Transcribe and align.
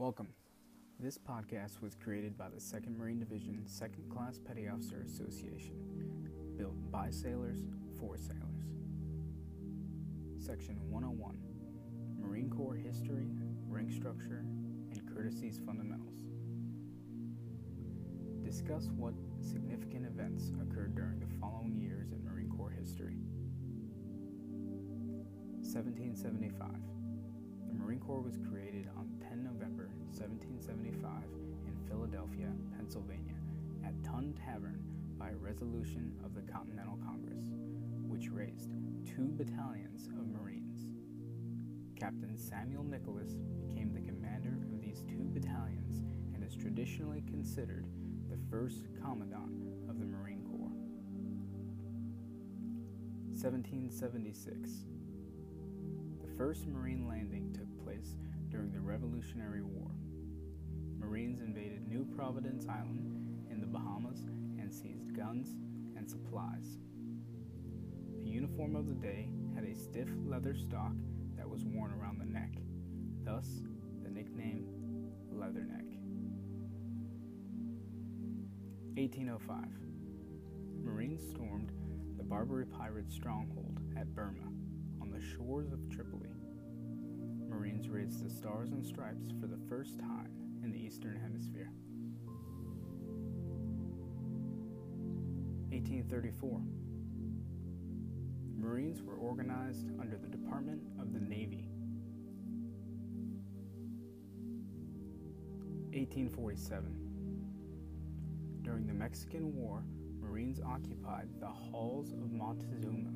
Welcome. 0.00 0.32
This 0.98 1.18
podcast 1.18 1.82
was 1.82 1.94
created 1.94 2.38
by 2.38 2.48
the 2.48 2.56
2nd 2.56 2.96
Marine 2.96 3.18
Division 3.18 3.66
2nd 3.68 4.08
Class 4.08 4.38
Petty 4.38 4.66
Officer 4.66 5.04
Association, 5.04 5.74
built 6.56 6.90
by 6.90 7.10
sailors 7.10 7.66
for 7.98 8.16
sailors. 8.16 8.64
Section 10.38 10.80
101 10.88 11.36
Marine 12.18 12.48
Corps 12.48 12.76
History, 12.76 13.28
Rank 13.68 13.92
Structure, 13.92 14.46
and 14.90 15.02
Courtesies 15.14 15.60
Fundamentals. 15.66 16.16
Discuss 18.42 18.88
what 18.96 19.12
significant 19.42 20.06
events 20.06 20.50
occurred 20.62 20.94
during 20.94 21.20
the 21.20 21.28
following 21.38 21.76
years 21.76 22.12
in 22.12 22.24
Marine 22.24 22.48
Corps 22.48 22.70
history. 22.70 23.18
1775. 25.60 26.68
The 27.68 27.74
Marine 27.74 28.00
Corps 28.00 28.22
was 28.22 28.38
created 28.48 28.88
on 28.96 29.19
10 29.30 29.44
November 29.44 29.86
1775 30.10 31.06
in 31.64 31.88
Philadelphia, 31.88 32.50
Pennsylvania, 32.74 33.38
at 33.86 33.94
Tun 34.02 34.34
Tavern 34.34 34.82
by 35.16 35.30
resolution 35.38 36.12
of 36.24 36.34
the 36.34 36.42
Continental 36.50 36.98
Congress, 37.06 37.44
which 38.08 38.28
raised 38.28 38.74
two 39.06 39.30
battalions 39.38 40.08
of 40.18 40.26
Marines. 40.26 40.90
Captain 41.94 42.36
Samuel 42.36 42.82
Nicholas 42.82 43.38
became 43.62 43.94
the 43.94 44.00
commander 44.00 44.58
of 44.74 44.82
these 44.82 45.04
two 45.06 45.30
battalions 45.30 46.02
and 46.34 46.42
is 46.42 46.56
traditionally 46.56 47.22
considered 47.28 47.86
the 48.28 48.38
first 48.50 48.88
commandant 49.00 49.54
of 49.88 50.00
the 50.00 50.06
Marine 50.06 50.42
Corps. 50.42 50.74
1776. 53.30 54.90
The 56.20 56.36
first 56.36 56.66
Marine 56.66 57.06
landing 57.06 57.54
took 57.54 57.69
during 58.50 58.72
the 58.72 58.80
Revolutionary 58.80 59.62
War. 59.62 59.90
Marines 60.98 61.40
invaded 61.40 61.86
New 61.88 62.04
Providence 62.16 62.66
Island 62.68 63.46
in 63.50 63.60
the 63.60 63.66
Bahamas 63.66 64.20
and 64.58 64.72
seized 64.72 65.16
guns 65.16 65.54
and 65.96 66.08
supplies. 66.08 66.78
The 68.22 68.28
uniform 68.28 68.76
of 68.76 68.86
the 68.86 68.94
day 68.94 69.28
had 69.54 69.64
a 69.64 69.74
stiff 69.74 70.08
leather 70.26 70.54
stock 70.54 70.92
that 71.36 71.48
was 71.48 71.64
worn 71.64 71.92
around 71.92 72.18
the 72.18 72.24
neck, 72.24 72.52
thus 73.24 73.46
the 74.02 74.10
nickname 74.10 74.66
Leatherneck. 75.32 75.86
1805. 78.96 79.64
Marines 80.82 81.22
stormed 81.30 81.72
the 82.16 82.24
Barbary 82.24 82.66
pirate 82.66 83.10
stronghold 83.10 83.78
at 83.96 84.12
Derna 84.14 84.48
on 85.00 85.10
the 85.10 85.20
shores 85.20 85.72
of 85.72 85.88
Tripoli. 85.88 86.29
Marines 87.60 87.90
raised 87.90 88.24
the 88.24 88.30
Stars 88.30 88.70
and 88.70 88.82
Stripes 88.82 89.26
for 89.38 89.46
the 89.46 89.58
first 89.68 89.98
time 89.98 90.30
in 90.64 90.72
the 90.72 90.78
Eastern 90.78 91.20
Hemisphere. 91.20 91.70
1834. 95.68 96.62
Marines 98.56 99.02
were 99.02 99.16
organized 99.16 99.90
under 100.00 100.16
the 100.16 100.26
Department 100.26 100.80
of 100.98 101.12
the 101.12 101.20
Navy. 101.20 101.68
1847. 105.92 106.96
During 108.62 108.86
the 108.86 108.94
Mexican 108.94 109.54
War, 109.54 109.84
Marines 110.18 110.62
occupied 110.66 111.28
the 111.38 111.46
halls 111.46 112.12
of 112.12 112.32
Montezuma 112.32 113.10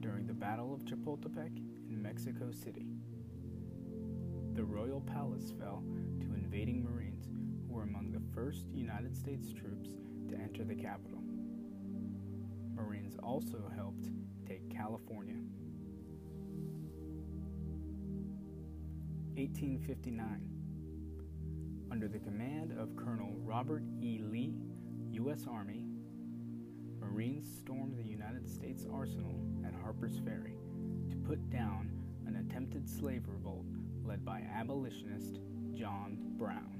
during 0.00 0.26
the 0.26 0.32
Battle 0.32 0.72
of 0.72 0.86
Chapultepec 0.86 1.58
in 1.90 2.00
Mexico 2.00 2.50
City. 2.50 2.91
The 4.62 4.68
Royal 4.68 5.00
Palace 5.00 5.52
fell 5.58 5.82
to 6.20 6.34
invading 6.34 6.84
Marines 6.84 7.26
who 7.66 7.74
were 7.74 7.82
among 7.82 8.12
the 8.12 8.22
first 8.32 8.70
United 8.72 9.16
States 9.16 9.52
troops 9.52 9.88
to 10.28 10.36
enter 10.36 10.62
the 10.62 10.76
capital. 10.76 11.18
Marines 12.72 13.16
also 13.24 13.68
helped 13.74 14.08
take 14.46 14.70
California. 14.70 15.34
1859. 19.34 20.48
Under 21.90 22.06
the 22.06 22.20
command 22.20 22.70
of 22.78 22.94
Colonel 22.94 23.34
Robert 23.38 23.82
E. 24.00 24.20
Lee, 24.22 24.60
U.S. 25.10 25.48
Army, 25.50 25.86
Marines 27.00 27.48
stormed 27.58 27.98
the 27.98 28.04
United 28.04 28.48
States 28.48 28.86
Arsenal 28.94 29.44
at 29.66 29.74
Harper's 29.74 30.20
Ferry 30.24 30.54
to 31.10 31.16
put 31.16 31.50
down 31.50 31.90
an 32.28 32.36
attempted 32.36 32.88
slave 32.88 33.24
revolt 33.26 33.66
led 34.04 34.24
by 34.24 34.42
abolitionist 34.54 35.38
John 35.74 36.18
Brown. 36.38 36.72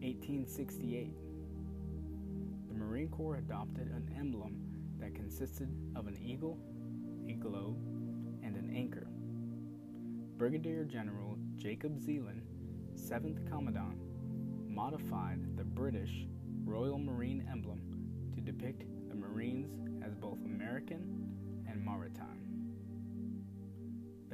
1868. 0.00 1.14
The 2.68 2.74
Marine 2.74 3.08
Corps 3.08 3.36
adopted 3.36 3.88
an 3.88 4.12
emblem 4.18 4.60
that 4.98 5.14
consisted 5.14 5.68
of 5.94 6.06
an 6.06 6.18
eagle, 6.20 6.58
a 7.28 7.32
globe, 7.34 7.76
and 8.42 8.56
an 8.56 8.72
anchor. 8.74 9.06
Brigadier 10.36 10.84
General 10.84 11.38
Jacob 11.56 11.98
Zeilin, 11.98 12.40
7th 12.96 13.48
Commandant, 13.48 13.98
modified 14.66 15.56
the 15.56 15.64
British 15.64 16.26
Royal 16.64 16.98
Marine 16.98 17.46
emblem 17.50 17.80
to 18.34 18.40
depict 18.40 18.82
the 19.08 19.14
Marines 19.14 19.70
as 20.04 20.14
both 20.14 20.38
American 20.44 21.30
and 21.68 21.84
maritime. 21.84 22.31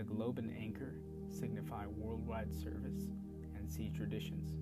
Globe 0.09 0.39
and 0.39 0.53
anchor 0.59 0.95
signify 1.29 1.85
worldwide 1.87 2.55
service 2.55 3.11
and 3.55 3.71
sea 3.71 3.93
traditions. 3.95 4.57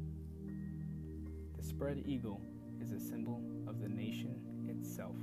The 1.57 1.63
spread 1.63 2.03
eagle 2.05 2.43
is 2.81 2.93
a 2.93 2.99
symbol 2.99 3.41
of 3.69 3.81
the 3.81 3.89
nation 3.89 4.41
itself. 4.69 5.17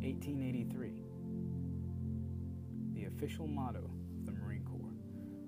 1883. 0.00 0.92
The 2.92 3.06
official 3.06 3.48
motto 3.48 3.90
of 4.18 4.26
the 4.26 4.32
Marine 4.32 4.64
Corps, 4.64 4.94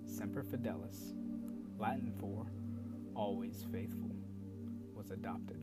Semper 0.04 0.43
Fidelis, 0.43 1.14
Latin 1.78 2.12
for 2.19 2.47
always 3.14 3.64
faithful, 3.70 4.10
was 4.94 5.10
adopted. 5.10 5.62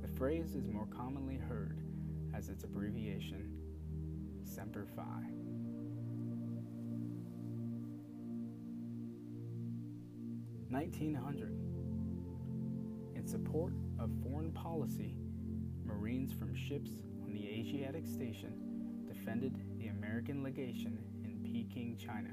The 0.00 0.08
phrase 0.08 0.54
is 0.54 0.66
more 0.66 0.86
commonly 0.86 1.36
heard 1.36 1.82
as 2.34 2.48
its 2.48 2.64
abbreviation, 2.64 3.50
Semper 4.44 4.86
Fi. 4.96 5.22
Nineteen 10.68 11.14
hundred. 11.14 11.56
In 13.16 13.26
support 13.26 13.74
of 13.98 14.10
foreign 14.22 14.52
policy, 14.52 15.16
Marines 15.84 16.32
from 16.32 16.54
ships 16.54 16.90
on 17.24 17.32
the 17.32 17.46
Asiatic 17.48 18.06
Station 18.06 18.54
defended 19.06 19.60
the 19.78 19.88
American 19.88 20.42
legation 20.42 20.98
in 21.24 21.40
Peking, 21.42 21.96
China 21.96 22.30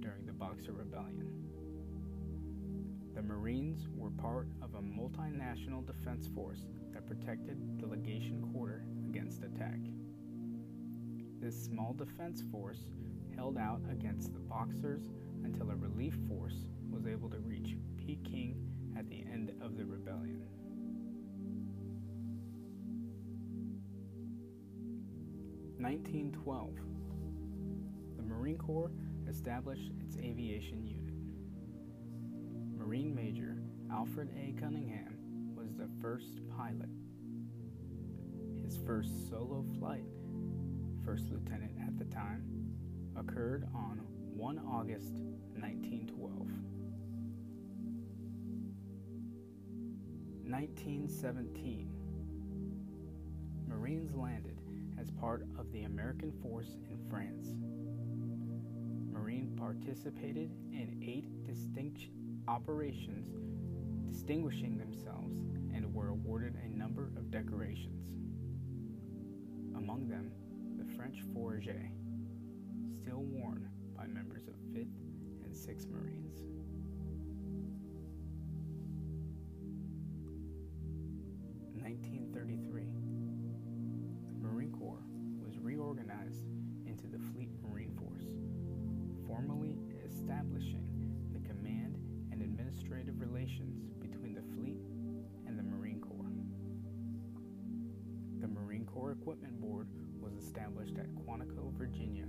during 0.00 0.26
the 0.26 0.32
Boxer 0.32 0.72
Rebellion. 0.72 1.32
The 3.14 3.22
Marines 3.22 3.88
were 3.96 4.10
part 4.10 4.46
of 4.62 4.74
a 4.74 4.82
multinational 4.82 5.84
defense 5.84 6.28
force 6.28 6.66
that 6.92 7.06
protected 7.06 7.80
the 7.80 7.86
legation 7.86 8.48
quarter 8.52 8.84
against 9.18 9.42
attack. 9.42 9.80
This 11.40 11.64
small 11.64 11.92
defense 11.92 12.44
force 12.52 12.84
held 13.34 13.58
out 13.58 13.80
against 13.90 14.32
the 14.32 14.38
Boxers 14.38 15.08
until 15.42 15.70
a 15.70 15.74
relief 15.74 16.16
force 16.28 16.68
was 16.88 17.04
able 17.04 17.28
to 17.30 17.38
reach 17.38 17.76
Peking 17.96 18.54
at 18.96 19.08
the 19.08 19.24
end 19.32 19.52
of 19.60 19.76
the 19.76 19.84
rebellion. 19.84 20.42
Nineteen 25.78 26.30
twelve. 26.30 26.76
The 28.16 28.22
Marine 28.22 28.58
Corps 28.58 28.92
established 29.28 29.90
its 30.00 30.16
aviation 30.16 30.86
unit. 30.86 31.14
Marine 32.76 33.12
Major 33.12 33.56
Alfred 33.90 34.28
A. 34.36 34.52
Cunningham 34.60 35.18
was 35.56 35.74
the 35.74 35.88
first 36.00 36.38
pilot. 36.56 36.88
His 38.68 38.76
first 38.84 39.30
solo 39.30 39.64
flight, 39.78 40.04
first 41.02 41.30
lieutenant 41.30 41.72
at 41.80 41.98
the 41.98 42.04
time, 42.04 42.42
occurred 43.16 43.66
on 43.74 44.02
1 44.36 44.58
August 44.58 45.14
1912. 45.56 46.36
1917. 50.44 51.96
Marines 53.66 54.14
landed 54.14 54.58
as 55.00 55.10
part 55.12 55.46
of 55.58 55.72
the 55.72 55.84
American 55.84 56.30
force 56.42 56.76
in 56.90 56.98
France. 57.08 57.46
Marine 59.10 59.56
participated 59.56 60.50
in 60.72 61.02
eight 61.02 61.42
distinct 61.46 62.10
operations, 62.46 63.34
distinguishing 64.06 64.76
themselves, 64.76 65.38
and 65.72 65.90
were 65.94 66.08
awarded 66.08 66.54
a 66.62 66.68
number 66.68 67.10
of 67.16 67.30
decorations. 67.30 67.98
Among 69.88 70.06
them, 70.06 70.30
the 70.76 70.84
French 70.96 71.16
fourragère, 71.34 71.88
still 73.00 73.22
worn 73.22 73.70
by 73.96 74.06
members 74.06 74.46
of 74.46 74.52
5th 74.74 74.92
and 75.42 75.54
6th 75.54 75.88
Marines. 75.90 76.42
Nineteen 81.74 82.28
thirty-three. 82.34 82.92
The 84.28 84.46
Marine 84.46 84.72
Corps 84.72 85.06
was 85.42 85.56
reorganized 85.58 86.44
into 86.84 87.06
the 87.06 87.18
Fleet 87.32 87.48
Marine 87.62 87.96
Force, 87.96 88.28
formally 89.26 89.78
establishing 90.04 90.84
the 91.32 91.40
command 91.48 91.96
and 92.30 92.42
administrative 92.42 93.18
relations 93.20 93.80
between 94.02 94.17
Equipment 99.28 99.60
Board 99.60 99.88
was 100.18 100.32
established 100.42 100.96
at 100.96 101.14
Quantico, 101.16 101.70
Virginia, 101.76 102.24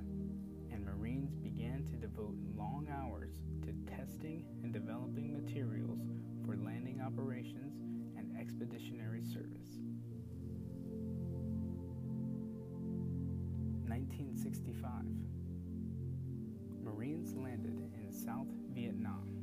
and 0.69 0.83
Marines 0.83 1.33
began 1.33 1.85
to 1.85 1.95
devote 1.95 2.35
long 2.57 2.89
hours 2.91 3.39
to 3.61 3.71
testing 3.89 4.43
and 4.63 4.73
developing 4.73 5.31
materials 5.31 6.01
for 6.45 6.57
landing 6.57 6.99
operations 6.99 7.79
and 8.17 8.37
expeditionary 8.37 9.21
service. 9.21 9.79
1965 13.87 14.91
Marines 16.83 17.33
landed 17.33 17.79
in 17.95 18.11
South 18.11 18.49
Vietnam 18.75 19.39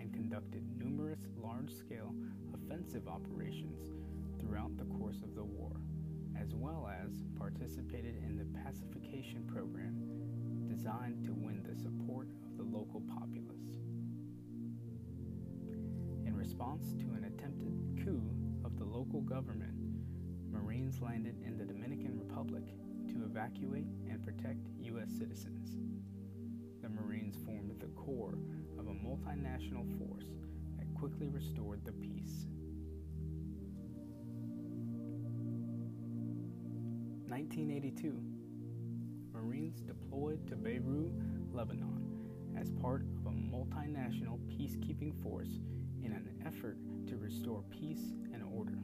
and 0.00 0.12
conducted 0.12 0.64
numerous 0.76 1.28
large 1.40 1.72
scale 1.72 2.12
offensive 2.52 3.06
operations 3.06 3.92
throughout 4.40 4.76
the 4.76 4.84
course 4.98 5.22
of 5.22 5.36
the 5.36 5.44
war, 5.44 5.76
as 6.40 6.54
well 6.54 6.90
as 7.04 7.22
participated 7.38 8.16
in 8.16 8.36
the 8.36 8.44
pacification 8.64 9.44
program 9.46 9.96
designed 10.68 11.24
to 11.24 11.32
win 11.32 11.62
the 11.62 11.76
support 11.76 12.28
of 12.44 12.56
the 12.56 12.62
local 12.62 13.00
populace. 13.02 13.78
In 16.26 16.34
response 16.36 16.92
to 16.94 17.04
an 17.14 17.24
attempted 17.24 17.72
coup 18.04 18.22
of 18.64 18.78
the 18.78 18.84
local 18.84 19.20
government, 19.20 19.74
Marines 20.50 21.00
landed 21.00 21.36
in 21.44 21.56
the 21.56 21.64
Dominican 21.64 22.18
Republic 22.18 22.64
to 23.08 23.24
evacuate 23.24 23.86
and 24.08 24.24
protect 24.24 24.68
U.S. 24.80 25.10
citizens. 25.18 25.76
The 26.82 26.88
Marines 26.88 27.36
formed 27.44 27.78
the 27.80 27.86
core 27.88 28.38
of 28.78 28.86
a 28.86 28.90
multinational 28.90 29.86
force 29.98 30.26
that 30.78 30.92
quickly 30.94 31.28
restored 31.28 31.84
the 31.84 31.92
peace. 31.92 32.46
1982 37.32 38.20
Marines 39.32 39.80
deployed 39.80 40.46
to 40.46 40.54
Beirut, 40.54 41.14
Lebanon, 41.50 42.04
as 42.60 42.68
part 42.72 43.06
of 43.16 43.24
a 43.24 43.30
multinational 43.30 44.38
peacekeeping 44.50 45.14
force 45.22 45.48
in 46.02 46.12
an 46.12 46.28
effort 46.46 46.76
to 47.06 47.16
restore 47.16 47.62
peace 47.70 48.12
and 48.34 48.42
order. 48.54 48.76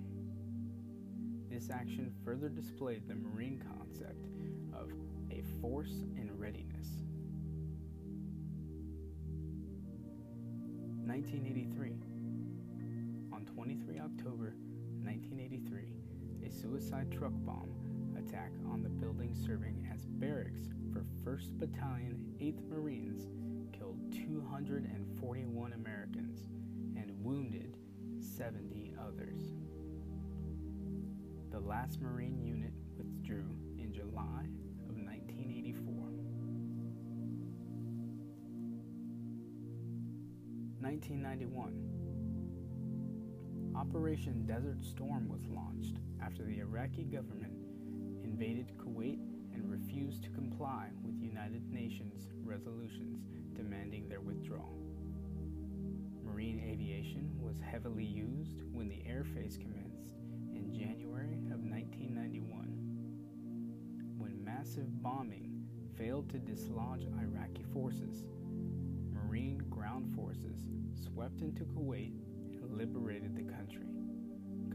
This 1.50 1.68
action 1.68 2.10
further 2.24 2.48
displayed 2.48 3.06
the 3.06 3.16
Marine 3.16 3.62
concept 3.76 4.28
of 4.72 4.92
a 5.30 5.42
force 5.60 6.04
in 6.16 6.30
readiness. 6.38 6.88
1983. 11.04 12.00
On 13.30 13.44
23 13.44 13.98
October 13.98 14.54
1983, 15.04 15.92
a 16.46 16.50
suicide 16.50 17.12
truck 17.12 17.34
bomb 17.44 17.87
attack 18.28 18.52
on 18.70 18.82
the 18.82 18.88
building 18.88 19.34
serving 19.46 19.88
as 19.92 20.04
barracks 20.04 20.68
for 20.92 21.04
1st 21.24 21.58
Battalion, 21.58 22.34
8th 22.40 22.68
Marines 22.68 23.26
killed 23.72 23.98
241 24.12 25.72
Americans 25.72 26.48
and 26.96 27.12
wounded 27.22 27.76
70 28.20 28.94
others. 29.00 29.40
The 31.50 31.60
last 31.60 32.00
Marine 32.00 32.42
unit 32.42 32.72
withdrew 32.98 33.46
in 33.78 33.94
July 33.94 34.48
of 34.88 34.96
1984. 34.96 35.94
1991. 40.80 43.72
Operation 43.74 44.44
Desert 44.44 44.84
Storm 44.84 45.28
was 45.28 45.46
launched 45.46 45.96
after 46.22 46.44
the 46.44 46.58
Iraqi 46.58 47.04
government 47.04 47.57
invaded 48.38 48.70
Kuwait 48.78 49.18
and 49.52 49.68
refused 49.68 50.22
to 50.22 50.30
comply 50.30 50.90
with 51.02 51.20
United 51.20 51.68
Nations 51.72 52.28
resolutions 52.44 53.26
demanding 53.52 54.08
their 54.08 54.20
withdrawal. 54.20 54.78
Marine 56.22 56.60
aviation 56.60 57.32
was 57.40 57.58
heavily 57.58 58.04
used 58.04 58.62
when 58.70 58.88
the 58.88 59.02
airface 59.10 59.60
commenced 59.60 60.14
in 60.54 60.72
January 60.72 61.34
of 61.50 61.64
1991. 61.64 62.78
When 64.16 64.44
massive 64.44 65.02
bombing 65.02 65.66
failed 65.96 66.30
to 66.30 66.38
dislodge 66.38 67.08
Iraqi 67.20 67.64
forces, 67.72 68.22
Marine 69.10 69.64
ground 69.68 70.14
forces 70.14 70.68
swept 70.94 71.40
into 71.40 71.64
Kuwait 71.64 72.12
and 72.62 72.78
liberated 72.78 73.34
the 73.34 73.52
country, 73.52 73.88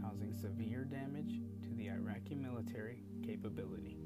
causing 0.02 0.34
severe 0.34 0.84
damage 0.84 1.40
the 1.84 1.90
Iraqi 1.90 2.34
military 2.36 3.04
capability. 3.26 3.98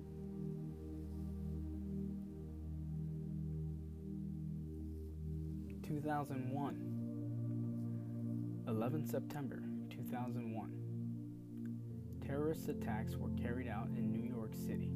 Two 5.86 6.02
thousand 6.02 6.52
one. 6.52 6.94
11 8.68 9.06
September 9.06 9.64
2001. 9.90 10.74
Terrorist 12.26 12.68
attacks 12.68 13.16
were 13.16 13.30
carried 13.42 13.70
out 13.70 13.88
in 13.96 14.12
New 14.12 14.28
York 14.28 14.54
City. 14.54 14.92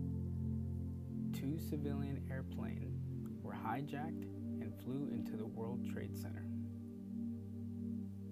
Two 1.32 1.58
civilian 1.58 2.22
airplanes 2.30 3.00
were 3.42 3.54
hijacked 3.54 4.26
and 4.60 4.74
flew 4.84 5.08
into 5.14 5.38
the 5.38 5.46
World 5.46 5.90
Trade 5.94 6.18
Center. 6.18 6.46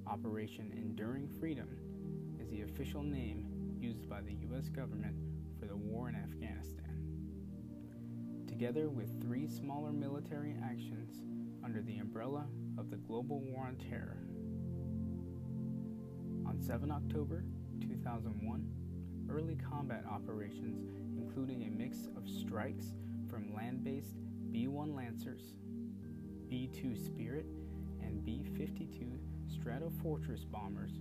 Operation 0.08 0.74
Enduring 0.76 1.30
Freedom 1.40 1.70
is 2.42 2.50
the 2.50 2.64
official 2.64 3.02
name 3.02 3.49
used 3.80 4.10
by 4.10 4.22
the 4.22 4.34
U.S. 4.50 4.68
government 4.70 5.16
for 5.60 5.66
the 5.66 5.76
war 5.76 6.10
in 6.10 6.16
Afghanistan. 6.16 6.86
Together 8.48 8.90
with 8.90 9.22
three 9.22 9.48
smaller 9.48 9.92
military 9.92 10.56
actions 10.64 11.22
under 11.64 11.82
the 11.82 11.98
umbrella 11.98 12.46
of 12.78 12.90
the 12.90 12.98
Global 12.98 13.40
War 13.40 13.68
on 13.68 13.76
Terror. 13.78 14.24
On 16.46 16.60
7 16.60 16.92
October 16.92 17.44
2001, 17.80 18.68
early 19.30 19.56
combat 19.56 20.04
operations, 20.10 20.90
including 21.18 21.64
a 21.64 21.70
mix 21.70 22.08
of 22.18 22.28
strikes 22.28 22.94
from 23.30 23.54
land 23.56 23.84
based 23.84 24.18
B 24.52 24.68
1 24.68 24.96
Lancers, 24.96 25.54
B 26.50 26.70
2 26.74 26.96
Spirit, 26.96 27.46
and 28.02 28.26
B 28.26 28.44
52 28.58 29.20
Stratofortress 29.48 30.50
bombers, 30.52 31.00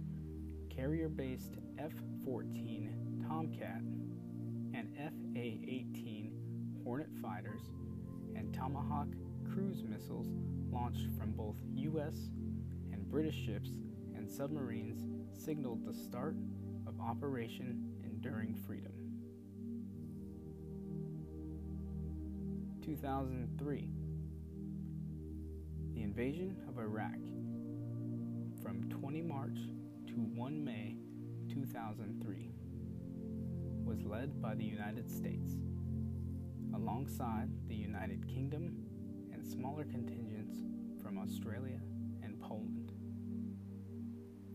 carrier 0.78 1.08
based 1.08 1.56
F 1.76 1.90
14 2.24 3.24
Tomcat, 3.26 3.82
and 4.74 4.88
FA 4.94 5.40
18 5.40 6.32
Hornet 6.84 7.08
fighters, 7.20 7.62
and 8.36 8.54
Tomahawk 8.54 9.08
cruise 9.52 9.82
missiles 9.82 10.28
launched 10.70 11.08
from 11.18 11.32
both 11.32 11.56
U.S. 11.74 12.30
and 12.92 13.10
British 13.10 13.34
ships 13.34 13.70
and 14.14 14.30
submarines 14.30 15.04
signaled 15.36 15.84
the 15.84 15.92
start 15.92 16.36
of 16.86 17.00
Operation 17.00 17.82
Enduring 18.04 18.54
Freedom. 18.64 18.92
2003 22.84 23.90
The 25.94 26.02
invasion 26.02 26.56
of 26.68 26.78
Iraq 26.78 27.16
from 28.62 28.88
20 28.88 29.22
March 29.22 29.58
to 30.18 30.24
1 30.24 30.64
May 30.64 30.96
2003 31.48 32.50
was 33.84 34.02
led 34.02 34.42
by 34.42 34.52
the 34.56 34.64
United 34.64 35.08
States, 35.08 35.52
alongside 36.74 37.48
the 37.68 37.76
United 37.76 38.26
Kingdom 38.26 38.74
and 39.32 39.46
smaller 39.46 39.84
contingents 39.84 40.56
from 41.00 41.18
Australia 41.18 41.78
and 42.24 42.40
Poland. 42.40 42.90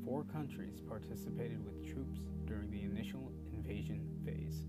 Four 0.04 0.26
countries 0.26 0.82
participated 0.82 1.64
with 1.64 1.90
troops 1.90 2.20
during 2.44 2.70
the 2.70 2.82
initial 2.82 3.32
invasion 3.54 4.06
phase. 4.26 4.66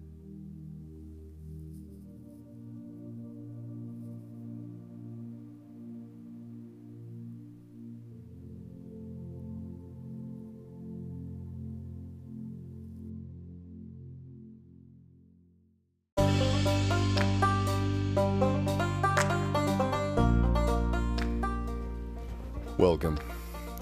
Welcome. 22.85 23.19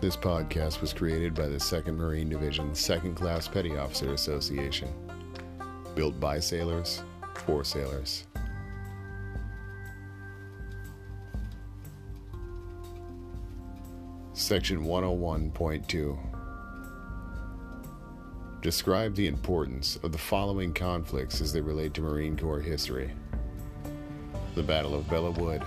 This 0.01 0.17
podcast 0.17 0.81
was 0.81 0.93
created 0.93 1.35
by 1.35 1.49
the 1.49 1.57
2nd 1.57 1.97
Marine 1.97 2.29
Division 2.29 2.71
2nd 2.71 3.17
Class 3.17 3.49
Petty 3.49 3.77
Officer 3.77 4.13
Association. 4.13 4.89
Built 5.97 6.21
by 6.21 6.39
sailors, 6.39 7.03
for 7.35 7.65
sailors. 7.65 8.29
Section 14.35 14.85
101.2 14.85 16.17
Describe 18.63 19.17
the 19.17 19.27
importance 19.27 19.97
of 20.05 20.13
the 20.13 20.19
following 20.19 20.73
conflicts 20.73 21.41
as 21.41 21.53
they 21.53 21.61
relate 21.61 21.93
to 21.95 22.03
Marine 22.03 22.39
Corps 22.39 22.61
history. 22.61 23.11
The 24.55 24.63
Battle 24.63 24.95
of 24.95 25.07
Belleau 25.07 25.37
Wood. 25.37 25.65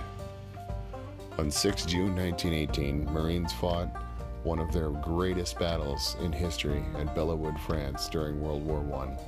On 1.38 1.50
6 1.50 1.84
June 1.84 2.16
1918, 2.16 3.04
Marines 3.12 3.52
fought 3.52 3.88
one 4.42 4.58
of 4.58 4.72
their 4.72 4.88
greatest 4.88 5.58
battles 5.58 6.16
in 6.22 6.32
history 6.32 6.82
at 6.96 7.14
Belleau 7.14 7.36
Wood, 7.36 7.60
France 7.60 8.08
during 8.08 8.40
World 8.40 8.64
War 8.64 8.82
I. 9.02 9.18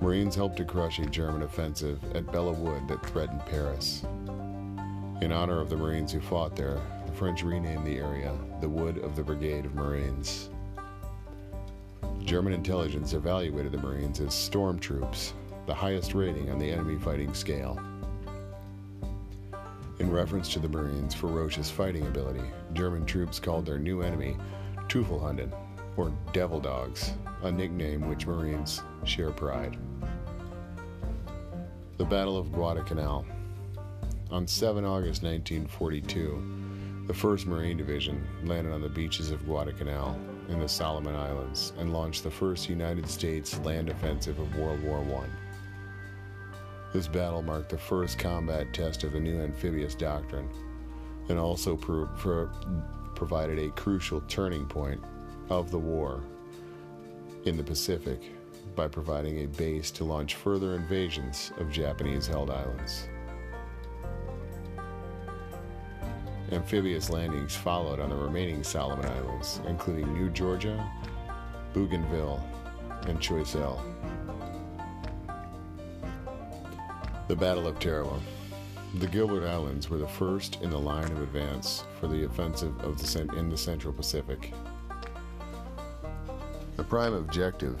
Marines 0.00 0.36
helped 0.36 0.58
to 0.58 0.64
crush 0.64 1.00
a 1.00 1.06
German 1.06 1.42
offensive 1.42 1.98
at 2.14 2.26
Belleau 2.26 2.56
Wood 2.56 2.86
that 2.86 3.04
threatened 3.04 3.44
Paris. 3.46 4.04
In 5.20 5.32
honor 5.32 5.60
of 5.60 5.70
the 5.70 5.76
Marines 5.76 6.12
who 6.12 6.20
fought 6.20 6.54
there, 6.54 6.80
the 7.04 7.12
French 7.12 7.42
renamed 7.42 7.84
the 7.84 7.98
area 7.98 8.32
the 8.60 8.68
Wood 8.68 8.98
of 8.98 9.16
the 9.16 9.24
Brigade 9.24 9.66
of 9.66 9.74
Marines. 9.74 10.50
German 12.20 12.52
intelligence 12.52 13.12
evaluated 13.12 13.72
the 13.72 13.78
Marines 13.78 14.20
as 14.20 14.34
storm 14.34 14.78
troops, 14.78 15.34
the 15.66 15.74
highest 15.74 16.14
rating 16.14 16.48
on 16.48 16.60
the 16.60 16.70
enemy 16.70 16.96
fighting 16.96 17.34
scale. 17.34 17.76
In 20.00 20.10
reference 20.10 20.50
to 20.54 20.58
the 20.58 20.68
Marines' 20.68 21.14
ferocious 21.14 21.70
fighting 21.70 22.06
ability, 22.06 22.42
German 22.72 23.04
troops 23.04 23.38
called 23.38 23.66
their 23.66 23.78
new 23.78 24.00
enemy 24.00 24.34
Teufelhunden, 24.88 25.52
or 25.98 26.10
Devil 26.32 26.58
Dogs, 26.58 27.12
a 27.42 27.52
nickname 27.52 28.08
which 28.08 28.26
Marines 28.26 28.82
share 29.04 29.30
pride. 29.30 29.76
The 31.98 32.04
Battle 32.06 32.38
of 32.38 32.50
Guadalcanal. 32.50 33.26
On 34.30 34.46
7 34.46 34.86
August 34.86 35.22
1942, 35.22 37.04
the 37.06 37.12
1st 37.12 37.44
Marine 37.44 37.76
Division 37.76 38.26
landed 38.44 38.72
on 38.72 38.80
the 38.80 38.88
beaches 38.88 39.30
of 39.30 39.44
Guadalcanal 39.44 40.18
in 40.48 40.60
the 40.60 40.68
Solomon 40.68 41.14
Islands 41.14 41.74
and 41.78 41.92
launched 41.92 42.24
the 42.24 42.30
first 42.30 42.70
United 42.70 43.06
States 43.06 43.58
land 43.60 43.90
offensive 43.90 44.38
of 44.38 44.56
World 44.56 44.82
War 44.82 45.00
I. 45.00 45.49
This 46.92 47.06
battle 47.06 47.42
marked 47.42 47.68
the 47.68 47.78
first 47.78 48.18
combat 48.18 48.72
test 48.74 49.04
of 49.04 49.12
the 49.12 49.20
new 49.20 49.40
amphibious 49.40 49.94
doctrine 49.94 50.48
and 51.28 51.38
also 51.38 51.76
pro- 51.76 52.06
pro- 52.18 52.50
provided 53.14 53.58
a 53.58 53.70
crucial 53.70 54.20
turning 54.22 54.66
point 54.66 55.00
of 55.48 55.70
the 55.70 55.78
war 55.78 56.24
in 57.44 57.56
the 57.56 57.62
Pacific 57.62 58.20
by 58.74 58.88
providing 58.88 59.44
a 59.44 59.46
base 59.46 59.90
to 59.92 60.04
launch 60.04 60.34
further 60.34 60.74
invasions 60.74 61.52
of 61.58 61.70
Japanese 61.70 62.26
held 62.26 62.50
islands. 62.50 63.08
Amphibious 66.50 67.10
landings 67.10 67.54
followed 67.54 68.00
on 68.00 68.10
the 68.10 68.16
remaining 68.16 68.64
Solomon 68.64 69.06
Islands, 69.06 69.60
including 69.68 70.12
New 70.12 70.30
Georgia, 70.30 70.84
Bougainville, 71.72 72.42
and 73.06 73.20
Choiseul. 73.20 73.80
The 77.30 77.36
Battle 77.36 77.68
of 77.68 77.78
Tarawa. 77.78 78.18
The 78.98 79.06
Gilbert 79.06 79.46
Islands 79.46 79.88
were 79.88 79.98
the 79.98 80.08
first 80.08 80.60
in 80.62 80.70
the 80.70 80.80
line 80.80 81.12
of 81.12 81.22
advance 81.22 81.84
for 82.00 82.08
the 82.08 82.24
offensive 82.24 82.76
of 82.80 82.98
the, 82.98 83.36
in 83.36 83.48
the 83.48 83.56
Central 83.56 83.92
Pacific. 83.94 84.52
The 86.76 86.82
prime 86.82 87.14
objective 87.14 87.80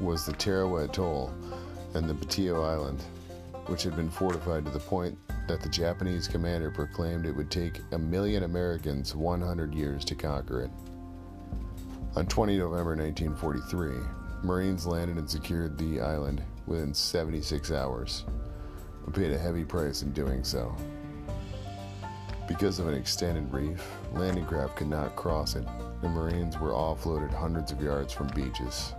was 0.00 0.24
the 0.24 0.32
Tarawa 0.32 0.84
Atoll 0.84 1.34
and 1.92 2.08
the 2.08 2.14
Betio 2.14 2.64
Island, 2.64 3.02
which 3.66 3.82
had 3.82 3.94
been 3.94 4.08
fortified 4.08 4.64
to 4.64 4.70
the 4.70 4.78
point 4.78 5.18
that 5.48 5.60
the 5.60 5.68
Japanese 5.68 6.26
commander 6.26 6.70
proclaimed 6.70 7.26
it 7.26 7.36
would 7.36 7.50
take 7.50 7.82
a 7.92 7.98
million 7.98 8.44
Americans 8.44 9.14
100 9.14 9.74
years 9.74 10.02
to 10.06 10.14
conquer 10.14 10.62
it. 10.62 10.70
On 12.16 12.26
20 12.26 12.56
November 12.56 12.96
1943, 12.96 13.96
Marines 14.42 14.86
landed 14.86 15.18
and 15.18 15.28
secured 15.28 15.76
the 15.76 16.00
island 16.00 16.42
within 16.66 16.94
76 16.94 17.70
hours, 17.70 18.24
but 19.06 19.14
paid 19.14 19.30
a 19.30 19.38
heavy 19.38 19.64
price 19.64 20.02
in 20.02 20.12
doing 20.12 20.44
so. 20.44 20.76
Because 22.46 22.78
of 22.78 22.86
an 22.86 22.94
extended 22.94 23.50
reef, 23.52 23.82
landing 24.12 24.44
craft 24.44 24.76
could 24.76 24.88
not 24.88 25.16
cross 25.16 25.56
it, 25.56 25.66
and 26.02 26.14
Marines 26.14 26.58
were 26.58 26.72
offloaded 26.72 27.32
hundreds 27.32 27.72
of 27.72 27.80
yards 27.80 28.12
from 28.12 28.28
beaches. 28.28 28.92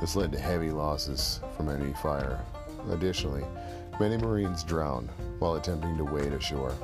This 0.00 0.16
led 0.16 0.32
to 0.32 0.38
heavy 0.38 0.70
losses 0.70 1.40
from 1.56 1.68
enemy 1.68 1.94
fire. 2.02 2.40
Additionally, 2.90 3.44
many 3.98 4.16
Marines 4.16 4.62
drowned 4.62 5.08
while 5.38 5.54
attempting 5.54 5.96
to 5.96 6.04
wade 6.04 6.32
ashore. 6.32 6.74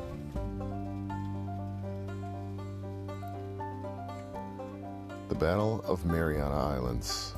The 5.28 5.34
Battle 5.34 5.82
of 5.86 6.04
Mariana 6.06 6.54
Islands. 6.54 7.34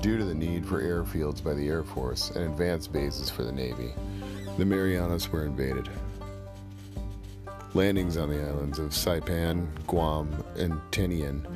Due 0.00 0.18
to 0.18 0.24
the 0.24 0.34
need 0.34 0.66
for 0.66 0.82
airfields 0.82 1.42
by 1.42 1.54
the 1.54 1.68
Air 1.68 1.84
Force 1.84 2.30
and 2.30 2.44
advanced 2.44 2.92
bases 2.92 3.30
for 3.30 3.44
the 3.44 3.52
Navy, 3.52 3.94
the 4.58 4.64
Marianas 4.64 5.30
were 5.30 5.44
invaded. 5.44 5.88
Landings 7.74 8.16
on 8.16 8.28
the 8.28 8.42
islands 8.42 8.78
of 8.78 8.90
Saipan, 8.90 9.68
Guam, 9.86 10.44
and 10.56 10.74
Tinian 10.90 11.46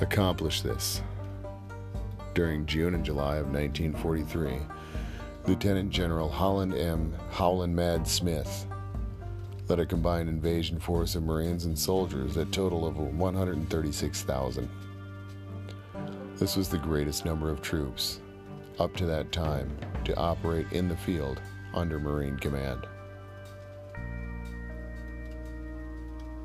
accomplished 0.00 0.64
this. 0.64 1.02
During 2.34 2.64
June 2.64 2.94
and 2.94 3.04
July 3.04 3.36
of 3.36 3.52
1943, 3.52 4.58
Lieutenant 5.46 5.90
General 5.90 6.30
Holland 6.30 6.74
M. 6.74 7.14
Howlin' 7.30 7.74
Mad 7.74 8.08
Smith 8.08 8.66
led 9.68 9.80
a 9.80 9.86
combined 9.86 10.28
invasion 10.28 10.78
force 10.80 11.14
of 11.14 11.24
Marines 11.24 11.66
and 11.66 11.78
soldiers 11.78 12.34
that 12.34 12.52
total 12.52 12.84
over 12.84 13.02
136,000. 13.02 14.68
This 16.42 16.56
was 16.56 16.68
the 16.68 16.76
greatest 16.76 17.24
number 17.24 17.50
of 17.50 17.62
troops, 17.62 18.18
up 18.80 18.96
to 18.96 19.06
that 19.06 19.30
time, 19.30 19.78
to 20.04 20.16
operate 20.16 20.66
in 20.72 20.88
the 20.88 20.96
field 20.96 21.40
under 21.72 22.00
Marine 22.00 22.36
command. 22.36 22.84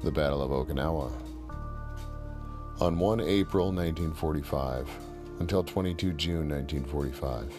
The 0.04 0.12
Battle 0.12 0.44
of 0.44 0.52
Okinawa. 0.52 1.12
On 2.80 3.00
1 3.00 3.22
April 3.22 3.72
1945 3.72 4.88
until 5.40 5.64
22 5.64 6.14
June 6.14 6.48
1945, 6.48 7.52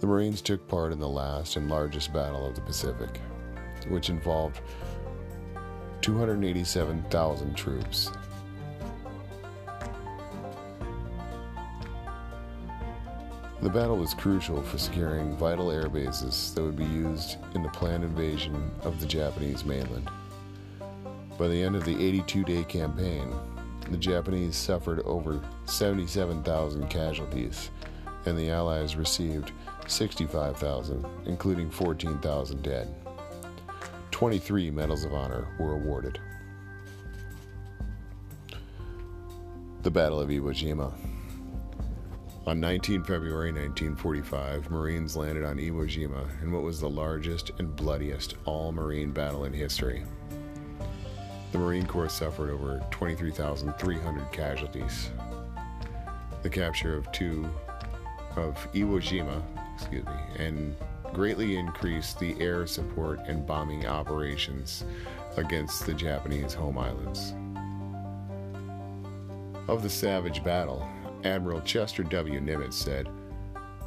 the 0.00 0.06
Marines 0.06 0.40
took 0.40 0.66
part 0.66 0.94
in 0.94 0.98
the 0.98 1.06
last 1.06 1.56
and 1.56 1.68
largest 1.68 2.10
battle 2.10 2.46
of 2.46 2.54
the 2.54 2.62
Pacific, 2.62 3.20
which 3.88 4.08
involved 4.08 4.62
287,000 6.00 7.54
troops. 7.54 8.10
The 13.60 13.68
battle 13.68 13.96
was 13.96 14.14
crucial 14.14 14.62
for 14.62 14.78
securing 14.78 15.36
vital 15.36 15.72
air 15.72 15.88
bases 15.88 16.54
that 16.54 16.62
would 16.62 16.76
be 16.76 16.84
used 16.84 17.38
in 17.56 17.64
the 17.64 17.68
planned 17.70 18.04
invasion 18.04 18.70
of 18.82 19.00
the 19.00 19.06
Japanese 19.06 19.64
mainland. 19.64 20.08
By 21.36 21.48
the 21.48 21.60
end 21.60 21.74
of 21.74 21.84
the 21.84 22.00
82 22.00 22.44
day 22.44 22.62
campaign, 22.62 23.34
the 23.90 23.96
Japanese 23.96 24.54
suffered 24.54 25.00
over 25.00 25.42
77,000 25.64 26.88
casualties, 26.88 27.70
and 28.26 28.38
the 28.38 28.48
Allies 28.48 28.94
received 28.94 29.50
65,000, 29.88 31.04
including 31.26 31.68
14,000 31.68 32.62
dead. 32.62 32.94
23 34.12 34.70
Medals 34.70 35.04
of 35.04 35.14
Honor 35.14 35.48
were 35.58 35.72
awarded. 35.72 36.20
The 39.82 39.90
Battle 39.90 40.20
of 40.20 40.28
Iwo 40.28 40.52
Jima. 40.52 40.92
On 42.48 42.58
19 42.60 43.02
February 43.02 43.52
1945, 43.52 44.70
Marines 44.70 45.14
landed 45.18 45.44
on 45.44 45.58
Iwo 45.58 45.84
Jima 45.84 46.26
in 46.42 46.50
what 46.50 46.62
was 46.62 46.80
the 46.80 46.88
largest 46.88 47.50
and 47.58 47.76
bloodiest 47.76 48.36
all 48.46 48.72
Marine 48.72 49.10
battle 49.10 49.44
in 49.44 49.52
history. 49.52 50.02
The 51.52 51.58
Marine 51.58 51.84
Corps 51.84 52.08
suffered 52.08 52.48
over 52.48 52.82
23,300 52.90 54.32
casualties. 54.32 55.10
The 56.42 56.48
capture 56.48 56.96
of 56.96 57.12
two 57.12 57.46
of 58.36 58.56
Iwo 58.72 58.98
Jima 58.98 59.42
excuse 59.74 60.06
me, 60.06 60.12
and 60.38 60.74
greatly 61.12 61.56
increased 61.56 62.18
the 62.18 62.34
air 62.40 62.66
support 62.66 63.20
and 63.26 63.46
bombing 63.46 63.86
operations 63.86 64.86
against 65.36 65.84
the 65.84 65.92
Japanese 65.92 66.54
home 66.54 66.78
islands. 66.78 67.34
Of 69.68 69.82
the 69.82 69.90
savage 69.90 70.42
battle, 70.42 70.88
Admiral 71.24 71.60
Chester 71.62 72.02
W. 72.04 72.40
Nimitz 72.40 72.74
said, 72.74 73.08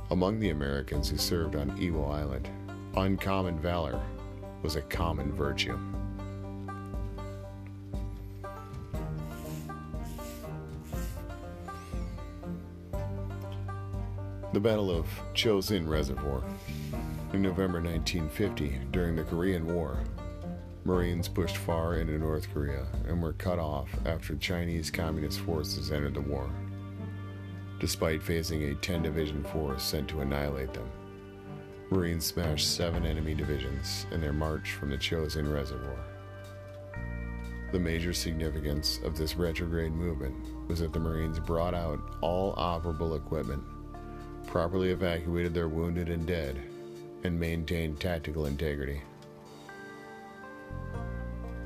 Among 0.10 0.40
the 0.40 0.50
Americans 0.50 1.10
who 1.10 1.18
served 1.18 1.56
on 1.56 1.72
Iwo 1.78 2.12
Island, 2.14 2.50
uncommon 2.96 3.58
valor 3.60 4.02
was 4.62 4.76
a 4.76 4.82
common 4.82 5.32
virtue. 5.32 5.78
The 14.54 14.60
Battle 14.60 14.92
of 14.92 15.06
Chosin 15.34 15.88
Reservoir. 15.88 16.44
In 17.32 17.42
November 17.42 17.80
1950, 17.80 18.80
during 18.92 19.16
the 19.16 19.24
Korean 19.24 19.66
War, 19.74 20.04
Marines 20.84 21.30
pushed 21.30 21.56
far 21.56 21.96
into 21.96 22.18
North 22.18 22.54
Korea 22.54 22.86
and 23.08 23.22
were 23.22 23.32
cut 23.34 23.60
off 23.60 23.88
after 24.06 24.36
Chinese 24.36 24.92
Communist 24.92 25.40
forces 25.40 25.94
entered 25.94 26.16
the 26.16 26.22
war. 26.22 26.50
Despite 27.82 28.22
facing 28.22 28.66
a 28.66 28.76
10 28.76 29.02
division 29.02 29.44
force 29.44 29.82
sent 29.82 30.08
to 30.10 30.22
annihilate 30.22 30.72
them, 30.72 30.88
Marines 31.90 32.26
smashed 32.26 32.76
seven 32.76 33.08
enemy 33.08 33.34
divisions 33.34 34.06
in 34.12 34.22
their 34.22 34.32
march 34.32 34.74
from 34.74 34.92
the 34.92 34.98
Chosin 34.98 35.52
Reservoir. 35.52 35.98
The 37.72 37.80
major 37.80 38.14
significance 38.14 39.00
of 39.04 39.18
this 39.18 39.36
retrograde 39.36 39.94
movement 39.94 40.36
was 40.68 40.82
that 40.82 40.94
the 40.94 41.00
Marines 41.00 41.40
brought 41.40 41.74
out 41.74 42.00
all 42.22 42.54
operable 42.56 43.18
equipment, 43.18 43.64
properly 44.46 44.92
evacuated 44.92 45.56
their 45.56 45.68
wounded 45.68 46.08
and 46.08 46.28
dead, 46.28 46.62
and 47.24 47.40
maintained 47.40 48.00
tactical 48.00 48.46
integrity. 48.46 49.02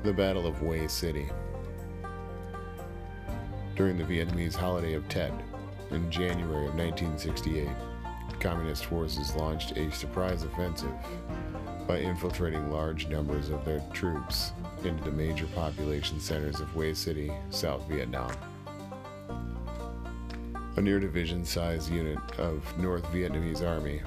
The 0.02 0.14
Battle 0.14 0.46
of 0.46 0.58
Hue 0.60 0.88
City. 0.88 1.28
During 3.74 3.98
the 3.98 4.04
Vietnamese 4.04 4.54
holiday 4.54 4.94
of 4.94 5.06
Tet 5.10 5.30
in 5.90 6.10
January 6.10 6.66
of 6.66 6.74
1968, 6.74 7.68
Communist 8.40 8.86
forces 8.86 9.34
launched 9.34 9.76
a 9.76 9.90
surprise 9.92 10.42
offensive 10.42 10.92
by 11.88 11.98
infiltrating 11.98 12.70
large 12.70 13.08
numbers 13.08 13.48
of 13.48 13.64
their 13.64 13.82
troops 13.92 14.52
into 14.84 15.02
the 15.04 15.10
major 15.10 15.46
population 15.54 16.20
centers 16.20 16.60
of 16.60 16.70
Hue 16.72 16.94
City, 16.94 17.32
South 17.50 17.86
Vietnam. 17.88 18.32
A 20.76 20.80
near 20.80 21.00
division 21.00 21.44
sized 21.44 21.90
unit 21.90 22.18
of 22.38 22.62
North 22.78 23.04
Vietnamese 23.06 23.66
Army, 23.66 24.02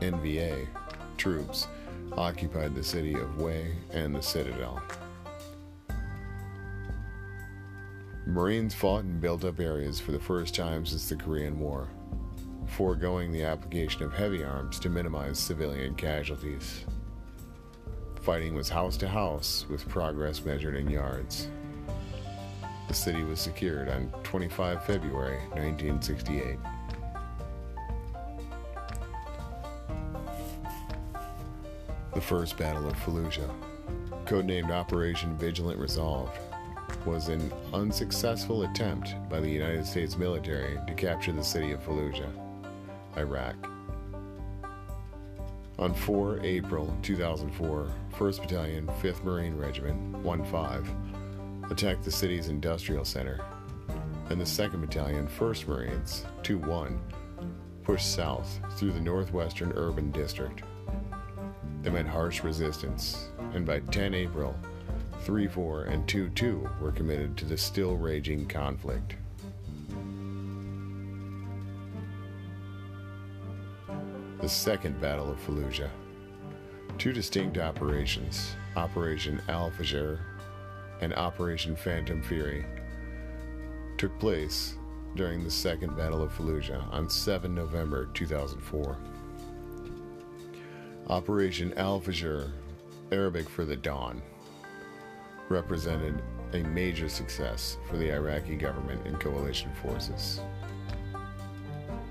NVA, 0.00 0.66
troops 1.18 1.66
occupied 2.16 2.74
the 2.74 2.82
city 2.82 3.14
of 3.14 3.34
Hue 3.36 3.72
and 3.92 4.14
the 4.14 4.22
citadel. 4.22 4.82
Marines 8.28 8.74
fought 8.74 9.04
in 9.04 9.20
built 9.20 9.44
up 9.44 9.60
areas 9.60 10.00
for 10.00 10.10
the 10.10 10.18
first 10.18 10.52
time 10.52 10.84
since 10.84 11.08
the 11.08 11.14
Korean 11.14 11.60
War, 11.60 11.88
foregoing 12.66 13.30
the 13.30 13.44
application 13.44 14.02
of 14.02 14.12
heavy 14.12 14.42
arms 14.42 14.80
to 14.80 14.88
minimize 14.88 15.38
civilian 15.38 15.94
casualties. 15.94 16.84
Fighting 18.22 18.56
was 18.56 18.68
house 18.68 18.96
to 18.96 19.06
house, 19.06 19.64
with 19.70 19.88
progress 19.88 20.44
measured 20.44 20.74
in 20.74 20.90
yards. 20.90 21.48
The 22.88 22.94
city 22.94 23.22
was 23.22 23.38
secured 23.38 23.88
on 23.88 24.12
25 24.24 24.84
February 24.84 25.38
1968. 25.50 26.58
The 32.12 32.20
First 32.20 32.58
Battle 32.58 32.88
of 32.88 32.94
Fallujah, 32.94 33.54
codenamed 34.24 34.72
Operation 34.72 35.38
Vigilant 35.38 35.78
Resolve, 35.78 36.36
was 37.06 37.28
an 37.28 37.52
unsuccessful 37.72 38.64
attempt 38.64 39.14
by 39.30 39.38
the 39.38 39.48
United 39.48 39.86
States 39.86 40.16
military 40.16 40.78
to 40.86 40.94
capture 40.94 41.32
the 41.32 41.42
city 41.42 41.72
of 41.72 41.80
Fallujah, 41.84 42.30
Iraq. 43.16 43.54
On 45.78 45.94
4 45.94 46.40
April 46.42 46.94
2004, 47.02 47.88
1st 48.12 48.40
Battalion, 48.40 48.86
5th 49.00 49.22
Marine 49.22 49.56
Regiment, 49.56 50.12
1-5, 50.22 51.70
attacked 51.70 52.02
the 52.02 52.10
city's 52.10 52.48
industrial 52.48 53.04
center, 53.04 53.40
and 54.30 54.40
the 54.40 54.44
2nd 54.44 54.80
Battalion, 54.80 55.28
1st 55.28 55.68
Marines, 55.68 56.24
2-1, 56.42 56.98
pushed 57.84 58.14
south 58.14 58.58
through 58.72 58.92
the 58.92 59.00
northwestern 59.00 59.72
urban 59.76 60.10
district. 60.10 60.62
They 61.82 61.90
met 61.90 62.06
harsh 62.06 62.42
resistance, 62.42 63.28
and 63.52 63.64
by 63.64 63.80
10 63.80 64.12
April, 64.14 64.56
3 65.26 65.48
4 65.48 65.82
and 65.86 66.06
2 66.06 66.28
2 66.28 66.70
were 66.80 66.92
committed 66.92 67.36
to 67.36 67.44
the 67.44 67.58
still 67.58 67.96
raging 67.96 68.46
conflict. 68.46 69.16
The 74.40 74.48
Second 74.48 75.00
Battle 75.00 75.28
of 75.28 75.44
Fallujah. 75.44 75.90
Two 76.96 77.12
distinct 77.12 77.58
operations, 77.58 78.54
Operation 78.76 79.42
Al 79.48 79.72
Fajr 79.72 80.20
and 81.00 81.12
Operation 81.14 81.74
Phantom 81.74 82.22
Fury, 82.22 82.64
took 83.98 84.16
place 84.20 84.76
during 85.16 85.42
the 85.42 85.50
Second 85.50 85.96
Battle 85.96 86.22
of 86.22 86.30
Fallujah 86.38 86.88
on 86.92 87.10
7 87.10 87.52
November 87.52 88.08
2004. 88.14 88.96
Operation 91.08 91.74
Al 91.76 92.00
Fajr, 92.00 92.52
Arabic 93.10 93.48
for 93.48 93.64
the 93.64 93.74
dawn, 93.74 94.22
represented 95.48 96.22
a 96.52 96.62
major 96.62 97.08
success 97.08 97.76
for 97.88 97.96
the 97.96 98.12
Iraqi 98.12 98.56
government 98.56 99.06
and 99.06 99.18
coalition 99.20 99.70
forces. 99.82 100.40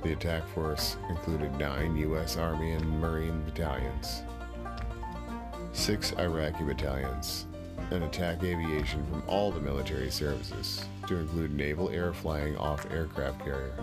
The 0.04 0.14
attack 0.14 0.48
force 0.50 0.98
included 1.10 1.58
nine 1.58 1.96
U.S. 1.98 2.38
Army 2.38 2.74
and 2.74 3.02
Marine 3.02 3.42
battalions, 3.44 4.22
six 5.74 6.14
Iraqi 6.14 6.64
battalions, 6.64 7.48
and 7.92 8.04
attack 8.04 8.44
aviation 8.44 9.06
from 9.08 9.24
all 9.28 9.52
the 9.52 9.60
military 9.60 10.12
services, 10.12 10.86
to 11.08 11.18
include 11.18 11.56
naval 11.56 11.90
air 11.90 12.14
flying 12.14 12.56
off 12.58 12.86
aircraft 12.92 13.44
carrier. 13.44 13.78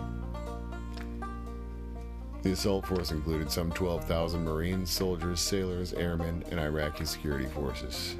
The 2.41 2.51
assault 2.51 2.85
force 2.85 3.11
included 3.11 3.49
some 3.49 3.71
12,000 3.71 4.43
Marines, 4.43 4.89
soldiers, 4.89 5.39
sailors, 5.39 5.93
airmen, 5.93 6.43
and 6.51 6.59
Iraqi 6.59 7.05
security 7.05 7.45
forces. 7.45 8.17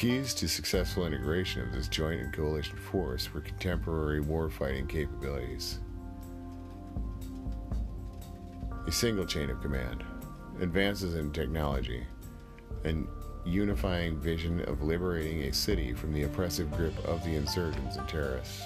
Keys 0.00 0.32
to 0.32 0.48
successful 0.48 1.04
integration 1.04 1.60
of 1.60 1.74
this 1.74 1.86
joint 1.86 2.22
and 2.22 2.32
coalition 2.32 2.78
force 2.78 3.34
were 3.34 3.42
contemporary 3.42 4.22
warfighting 4.22 4.88
capabilities, 4.88 5.80
a 8.86 8.90
single 8.90 9.26
chain 9.26 9.50
of 9.50 9.60
command, 9.60 10.02
advances 10.58 11.16
in 11.16 11.30
technology, 11.32 12.06
and 12.84 13.06
unifying 13.44 14.18
vision 14.18 14.62
of 14.62 14.80
liberating 14.82 15.42
a 15.42 15.52
city 15.52 15.92
from 15.92 16.14
the 16.14 16.22
oppressive 16.22 16.70
grip 16.70 16.96
of 17.04 17.22
the 17.22 17.34
insurgents 17.34 17.96
and 17.96 18.08
terrorists. 18.08 18.62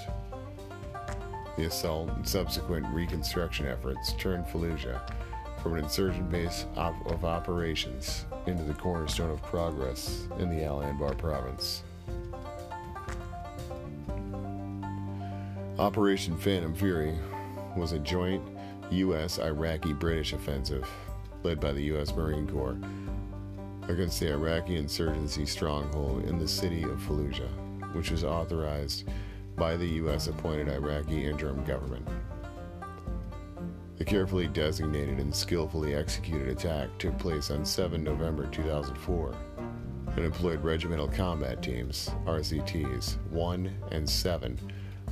The 1.57 1.65
assault 1.65 2.11
and 2.11 2.25
subsequent 2.25 2.87
reconstruction 2.93 3.67
efforts 3.67 4.13
turned 4.13 4.45
Fallujah 4.45 5.01
from 5.61 5.73
an 5.73 5.83
insurgent 5.83 6.31
base 6.31 6.65
of 6.77 7.25
operations 7.25 8.23
into 8.47 8.63
the 8.63 8.73
cornerstone 8.73 9.31
of 9.31 9.41
progress 9.43 10.27
in 10.39 10.49
the 10.49 10.63
Al 10.63 10.79
Anbar 10.79 11.17
province. 11.17 11.83
Operation 15.77 16.37
Phantom 16.37 16.73
Fury 16.73 17.13
was 17.75 17.91
a 17.91 17.99
joint 17.99 18.41
U.S. 18.91 19.39
Iraqi 19.39 19.93
British 19.93 20.33
offensive 20.33 20.89
led 21.43 21.59
by 21.59 21.71
the 21.73 21.83
U.S. 21.83 22.15
Marine 22.15 22.47
Corps 22.47 22.77
against 23.89 24.19
the 24.19 24.31
Iraqi 24.31 24.77
insurgency 24.77 25.45
stronghold 25.45 26.25
in 26.25 26.39
the 26.39 26.47
city 26.47 26.83
of 26.83 26.99
Fallujah, 27.01 27.49
which 27.93 28.09
was 28.09 28.23
authorized 28.23 29.07
by 29.55 29.75
the 29.77 29.87
U.S. 29.87 30.27
appointed 30.27 30.69
Iraqi 30.69 31.25
interim 31.25 31.63
government. 31.65 32.07
The 33.97 34.05
carefully 34.05 34.47
designated 34.47 35.19
and 35.19 35.33
skillfully 35.33 35.95
executed 35.95 36.49
attack 36.49 36.89
took 36.99 37.17
place 37.17 37.49
on 37.49 37.65
7 37.65 38.03
November 38.03 38.45
2004 38.47 39.35
and 40.15 40.25
employed 40.25 40.63
regimental 40.63 41.07
combat 41.07 41.61
teams, 41.61 42.09
RCTs, 42.25 43.17
1 43.29 43.73
and 43.91 44.09
7, 44.09 44.59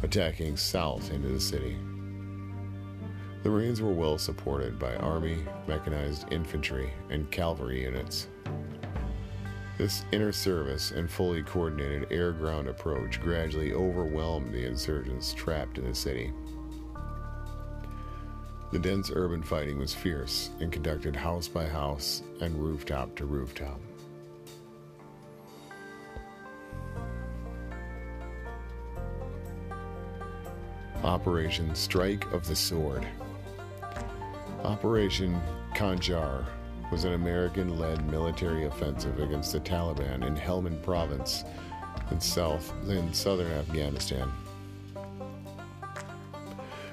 attacking 0.02 0.58
south 0.58 1.12
into 1.12 1.30
the 1.30 1.39
city. 1.39 1.78
The 3.43 3.50
Marines 3.50 3.82
were 3.82 3.93
well 3.93 4.17
supported 4.17 4.80
by 4.80 4.96
Army, 4.96 5.43
mechanized 5.67 6.32
infantry, 6.32 6.91
and 7.10 7.30
cavalry 7.32 7.84
units. 7.84 8.28
This 9.78 10.06
inter 10.12 10.32
service 10.32 10.91
and 10.91 11.10
fully 11.10 11.41
coordinated 11.41 12.08
air 12.12 12.32
ground 12.32 12.67
approach 12.67 13.19
gradually 13.22 13.74
overwhelmed 13.74 14.54
the 14.54 14.65
insurgents 14.65 15.34
trapped 15.34 15.78
in 15.78 15.86
the 15.86 15.96
city. 15.96 16.32
The 18.73 18.79
dense 18.79 19.12
urban 19.13 19.43
fighting 19.43 19.77
was 19.77 19.93
fierce 19.93 20.49
and 20.59 20.71
conducted 20.71 21.15
house 21.15 21.47
by 21.47 21.67
house 21.67 22.23
and 22.41 22.55
rooftop 22.55 23.15
to 23.17 23.25
rooftop. 23.25 23.79
Operation 31.03 31.75
Strike 31.75 32.25
of 32.33 32.47
the 32.47 32.55
Sword. 32.55 33.05
Operation 34.63 35.39
Khanjar 35.75 36.43
was 36.91 37.03
an 37.03 37.13
American 37.13 37.77
led 37.77 38.03
military 38.09 38.65
offensive 38.65 39.19
against 39.19 39.51
the 39.51 39.59
Taliban 39.59 40.25
in 40.25 40.36
Helmand 40.36 40.81
province 40.81 41.43
in 42.09 42.19
south 42.19 42.73
in 42.88 43.13
southern 43.13 43.51
Afghanistan. 43.51 44.31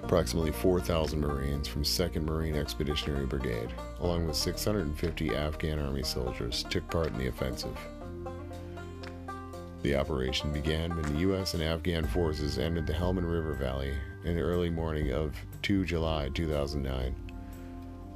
Approximately 0.02 0.52
4,000 0.52 1.20
Marines 1.20 1.68
from 1.68 1.82
2nd 1.82 2.24
Marine 2.24 2.56
Expeditionary 2.56 3.26
Brigade, 3.26 3.72
along 4.00 4.26
with 4.26 4.36
650 4.36 5.34
Afghan 5.34 5.78
Army 5.78 6.02
soldiers, 6.02 6.64
took 6.70 6.88
part 6.90 7.08
in 7.08 7.18
the 7.18 7.28
offensive. 7.28 7.76
The 9.82 9.94
operation 9.94 10.52
began 10.52 10.94
when 10.94 11.12
the 11.12 11.20
U.S. 11.20 11.54
and 11.54 11.62
Afghan 11.62 12.06
forces 12.06 12.58
entered 12.58 12.86
the 12.86 12.92
Helmand 12.92 13.30
River 13.30 13.54
Valley 13.54 13.94
in 14.24 14.36
the 14.36 14.42
early 14.42 14.68
morning 14.68 15.12
of 15.12 15.34
2 15.62 15.84
July 15.84 16.28
2009. 16.34 17.14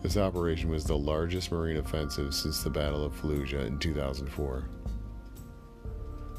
This 0.03 0.19
operation 0.19 0.69
was 0.69 0.85
the 0.85 0.99
largest 0.99 1.51
Marine 1.51 1.79
offensive 1.79 2.35
since 2.35 2.63
the 2.63 2.69
Battle 2.69 3.05
of 3.05 3.19
Fallujah 3.19 3.67
in 3.67 3.79
2004. 3.79 4.65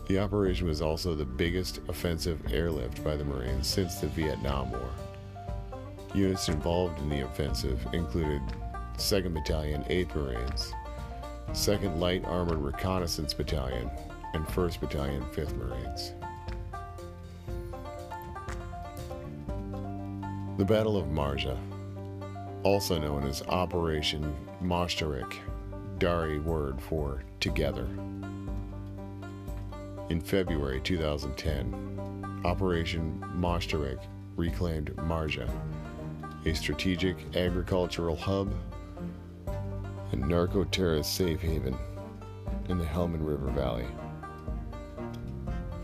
The 0.07 0.19
operation 0.19 0.67
was 0.67 0.83
also 0.83 1.15
the 1.15 1.25
biggest 1.25 1.79
offensive 1.87 2.53
airlift 2.53 3.03
by 3.03 3.15
the 3.15 3.25
Marines 3.25 3.65
since 3.65 3.95
the 3.95 4.07
Vietnam 4.07 4.69
War. 4.69 4.91
Units 6.15 6.47
involved 6.47 6.97
in 6.99 7.09
the 7.09 7.25
offensive 7.25 7.85
included 7.91 8.41
2nd 8.97 9.33
Battalion, 9.33 9.83
8th 9.89 10.15
Marines, 10.15 10.73
2nd 11.49 11.99
Light 11.99 12.23
Armored 12.23 12.59
Reconnaissance 12.59 13.33
Battalion, 13.33 13.91
and 14.33 14.47
1st 14.47 14.79
Battalion, 14.79 15.21
5th 15.33 15.55
Marines. 15.57 16.13
The 20.57 20.63
Battle 20.63 20.95
of 20.95 21.07
Marja, 21.07 21.57
also 22.63 22.97
known 22.97 23.27
as 23.27 23.41
Operation 23.43 24.33
Moshtarik, 24.63 25.35
Dari 25.99 26.39
word 26.39 26.81
for 26.81 27.23
together. 27.41 27.87
In 30.09 30.21
February 30.21 30.79
2010, 30.79 32.41
Operation 32.45 33.21
Moshtarik 33.37 33.99
reclaimed 34.37 34.95
Marja, 34.97 35.49
a 36.45 36.53
strategic 36.53 37.17
agricultural 37.35 38.15
hub 38.15 38.53
and 40.11 40.27
narco 40.27 40.63
terrorist 40.65 41.15
safe 41.15 41.41
haven 41.41 41.75
in 42.69 42.77
the 42.77 42.85
Helmand 42.85 43.25
River 43.25 43.49
Valley 43.51 43.87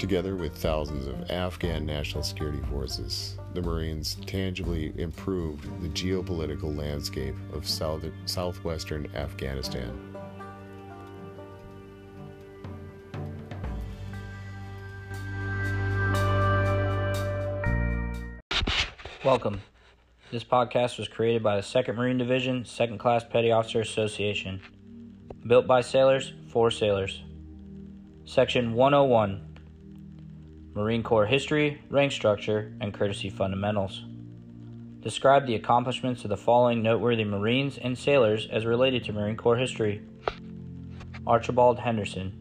together 0.02 0.36
with 0.36 0.56
thousands 0.56 1.06
of 1.06 1.30
Afghan 1.30 1.86
national 1.86 2.24
security 2.24 2.60
forces, 2.71 3.38
the 3.54 3.62
Marines 3.62 4.17
tangibly 4.26 4.91
improved 4.97 5.63
the 5.84 5.89
geopolitical 5.89 6.76
landscape 6.76 7.36
of 7.54 7.67
south- 7.67 8.04
southwestern 8.26 9.08
Afghanistan. 9.13 9.95
Welcome. 19.24 19.62
This 20.32 20.46
podcast 20.46 20.98
was 20.98 21.10
created 21.10 21.44
by 21.44 21.58
the 21.58 21.62
2nd 21.62 21.94
Marine 21.96 22.17
Division, 22.17 22.63
2nd 22.63 22.98
Class 23.00 23.26
Petty 23.30 23.52
Officer 23.52 23.82
Association. 23.82 24.62
Built 25.46 25.67
by 25.67 25.82
sailors, 25.82 26.32
for 26.48 26.72
sailors. 26.72 27.22
Section 28.24 28.72
101 28.72 29.60
Marine 30.74 31.04
Corps 31.04 31.26
history, 31.26 31.82
rank 31.89 32.13
structure, 32.13 32.72
and 32.80 32.94
courtesy 32.94 33.30
fundamentals. 33.30 34.06
Describe 35.02 35.48
the 35.48 35.56
accomplishments 35.56 36.24
of 36.24 36.30
the 36.30 36.38
following 36.38 36.82
noteworthy 36.82 37.26
Marines 37.26 37.78
and 37.78 37.98
sailors 37.98 38.48
as 38.50 38.65
related 38.65 39.04
to 39.04 39.12
Marine 39.12 39.36
Corps 39.36 39.58
history. 39.58 40.02
Archibald 41.28 41.78
Henderson. 41.78 42.40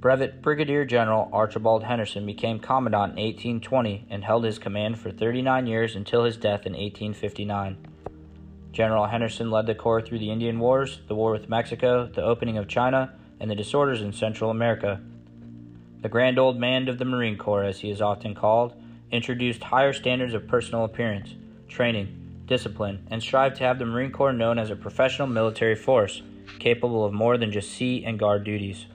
Brevet 0.00 0.40
Brigadier 0.40 0.86
General 0.86 1.28
Archibald 1.30 1.84
Henderson 1.84 2.24
became 2.24 2.58
Commandant 2.58 3.18
in 3.18 3.22
1820 3.22 4.06
and 4.08 4.24
held 4.24 4.44
his 4.44 4.58
command 4.58 4.98
for 4.98 5.10
39 5.10 5.66
years 5.66 5.94
until 5.94 6.24
his 6.24 6.38
death 6.38 6.64
in 6.64 6.72
1859. 6.72 7.76
General 8.72 9.04
Henderson 9.04 9.50
led 9.50 9.66
the 9.66 9.74
Corps 9.74 10.00
through 10.00 10.20
the 10.20 10.30
Indian 10.30 10.58
Wars, 10.58 11.00
the 11.06 11.14
War 11.14 11.32
with 11.32 11.50
Mexico, 11.50 12.06
the 12.06 12.22
opening 12.22 12.56
of 12.56 12.66
China, 12.66 13.12
and 13.40 13.50
the 13.50 13.54
disorders 13.54 14.00
in 14.00 14.14
Central 14.14 14.50
America. 14.50 15.02
The 16.00 16.08
Grand 16.08 16.38
Old 16.38 16.58
Man 16.58 16.88
of 16.88 16.96
the 16.96 17.04
Marine 17.04 17.36
Corps, 17.36 17.64
as 17.64 17.80
he 17.80 17.90
is 17.90 18.00
often 18.00 18.34
called, 18.34 18.72
introduced 19.10 19.64
higher 19.64 19.92
standards 19.92 20.32
of 20.32 20.48
personal 20.48 20.84
appearance, 20.84 21.34
training, 21.68 22.44
discipline, 22.46 23.06
and 23.10 23.22
strived 23.22 23.56
to 23.56 23.64
have 23.64 23.78
the 23.78 23.84
Marine 23.84 24.12
Corps 24.12 24.32
known 24.32 24.58
as 24.58 24.70
a 24.70 24.76
professional 24.76 25.28
military 25.28 25.76
force 25.76 26.22
capable 26.58 27.04
of 27.04 27.12
more 27.12 27.36
than 27.36 27.52
just 27.52 27.70
sea 27.70 28.02
and 28.02 28.18
guard 28.18 28.44
duties. 28.44 28.86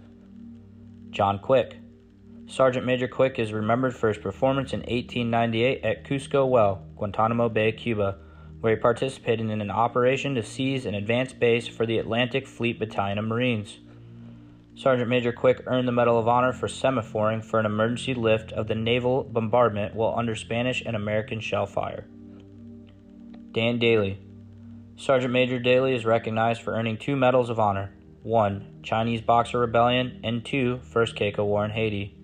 John 1.15 1.39
Quick. 1.39 1.77
Sergeant 2.45 2.85
Major 2.85 3.07
Quick 3.07 3.39
is 3.39 3.53
remembered 3.53 3.95
for 3.95 4.09
his 4.09 4.17
performance 4.17 4.73
in 4.73 4.81
1898 4.81 5.81
at 5.81 6.03
Cusco 6.03 6.45
Well, 6.45 6.85
Guantanamo 6.97 7.47
Bay, 7.47 7.71
Cuba, 7.71 8.17
where 8.59 8.75
he 8.75 8.81
participated 8.81 9.49
in 9.49 9.61
an 9.61 9.71
operation 9.71 10.35
to 10.35 10.43
seize 10.43 10.85
an 10.85 10.93
advanced 10.93 11.39
base 11.39 11.69
for 11.69 11.85
the 11.85 11.99
Atlantic 11.99 12.45
Fleet 12.45 12.77
Battalion 12.77 13.17
of 13.17 13.23
Marines. 13.23 13.77
Sergeant 14.75 15.07
Major 15.07 15.31
Quick 15.31 15.63
earned 15.67 15.87
the 15.87 15.93
Medal 15.93 16.19
of 16.19 16.27
Honor 16.27 16.51
for 16.51 16.67
semaphoring 16.67 17.41
for 17.41 17.61
an 17.61 17.65
emergency 17.65 18.13
lift 18.13 18.51
of 18.51 18.67
the 18.67 18.75
naval 18.75 19.23
bombardment 19.23 19.95
while 19.95 20.19
under 20.19 20.35
Spanish 20.35 20.83
and 20.85 20.97
American 20.97 21.39
shell 21.39 21.65
fire. 21.65 22.05
Dan 23.53 23.79
Daly. 23.79 24.19
Sergeant 24.97 25.31
Major 25.31 25.59
Daly 25.59 25.95
is 25.95 26.03
recognized 26.03 26.61
for 26.61 26.73
earning 26.73 26.97
two 26.97 27.15
Medals 27.15 27.49
of 27.49 27.57
Honor 27.57 27.93
1. 28.25 28.79
Chinese 28.81 29.21
Boxer 29.21 29.59
Rebellion, 29.59 30.19
and 30.23 30.43
2. 30.43 30.79
First 30.79 31.15
Caco 31.15 31.45
War 31.45 31.63
in 31.63 31.69
Haiti. 31.69 32.17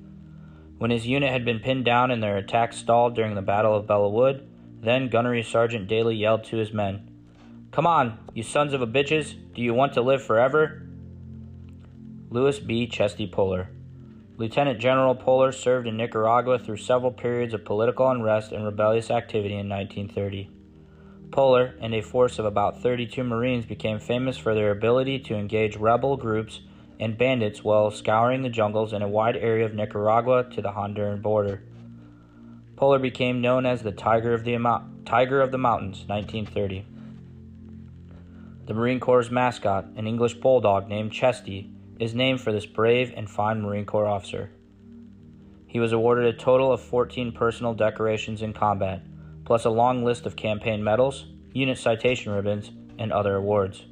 When 0.79 0.89
his 0.89 1.05
unit 1.05 1.31
had 1.31 1.45
been 1.45 1.59
pinned 1.59 1.85
down 1.85 2.09
and 2.09 2.23
their 2.23 2.37
attack 2.37 2.73
stalled 2.73 3.13
during 3.13 3.35
the 3.35 3.43
Battle 3.43 3.75
of 3.75 3.85
Belleau 3.85 4.11
Wood, 4.11 4.49
then 4.81 5.09
Gunnery 5.09 5.43
Sergeant 5.43 5.87
Daly 5.87 6.15
yelled 6.15 6.43
to 6.45 6.57
his 6.57 6.73
men, 6.73 7.07
Come 7.71 7.85
on, 7.85 8.17
you 8.33 8.41
sons 8.41 8.73
of 8.73 8.81
a 8.81 8.87
bitches, 8.87 9.35
do 9.53 9.61
you 9.61 9.75
want 9.75 9.93
to 9.93 10.01
live 10.01 10.23
forever? 10.23 10.81
Louis 12.31 12.57
B. 12.59 12.87
Chesty 12.87 13.27
Puller. 13.27 13.69
Lieutenant 14.37 14.79
General 14.79 15.13
Puller 15.13 15.51
served 15.51 15.85
in 15.85 15.97
Nicaragua 15.97 16.57
through 16.57 16.77
several 16.77 17.11
periods 17.11 17.53
of 17.53 17.63
political 17.63 18.09
unrest 18.09 18.51
and 18.51 18.65
rebellious 18.65 19.11
activity 19.11 19.53
in 19.53 19.69
1930. 19.69 20.49
Puller 21.31 21.75
and 21.79 21.93
a 21.95 22.01
force 22.01 22.39
of 22.39 22.45
about 22.45 22.81
32 22.81 23.23
Marines 23.23 23.65
became 23.65 23.99
famous 23.99 24.37
for 24.37 24.53
their 24.53 24.71
ability 24.71 25.19
to 25.19 25.35
engage 25.35 25.77
rebel 25.77 26.17
groups 26.17 26.61
and 26.99 27.17
bandits 27.17 27.63
while 27.63 27.89
scouring 27.89 28.41
the 28.41 28.49
jungles 28.49 28.93
in 28.93 29.01
a 29.01 29.07
wide 29.07 29.37
area 29.37 29.65
of 29.65 29.73
Nicaragua 29.73 30.43
to 30.51 30.61
the 30.61 30.71
Honduran 30.71 31.21
border. 31.21 31.63
Puller 32.75 32.99
became 32.99 33.41
known 33.41 33.65
as 33.65 33.81
the 33.81 33.91
Tiger 33.91 34.33
of 34.33 34.43
the, 34.43 34.57
Tiger 35.05 35.41
of 35.41 35.51
the 35.51 35.57
Mountains, 35.57 36.05
1930. 36.07 36.85
The 38.65 38.73
Marine 38.73 38.99
Corps' 38.99 39.31
mascot, 39.31 39.85
an 39.95 40.07
English 40.07 40.35
bulldog 40.35 40.87
named 40.87 41.11
Chesty, 41.11 41.71
is 41.99 42.13
named 42.13 42.41
for 42.41 42.51
this 42.51 42.65
brave 42.65 43.13
and 43.15 43.29
fine 43.29 43.61
Marine 43.61 43.85
Corps 43.85 44.07
officer. 44.07 44.51
He 45.67 45.79
was 45.79 45.93
awarded 45.93 46.25
a 46.25 46.37
total 46.37 46.71
of 46.71 46.81
14 46.81 47.31
personal 47.31 47.73
decorations 47.73 48.41
in 48.41 48.53
combat, 48.53 49.01
plus 49.51 49.65
a 49.65 49.69
long 49.69 50.05
list 50.05 50.25
of 50.25 50.37
campaign 50.37 50.81
medals, 50.81 51.25
unit 51.51 51.77
citation 51.77 52.31
ribbons, 52.31 52.71
and 52.97 53.11
other 53.11 53.35
awards. 53.35 53.83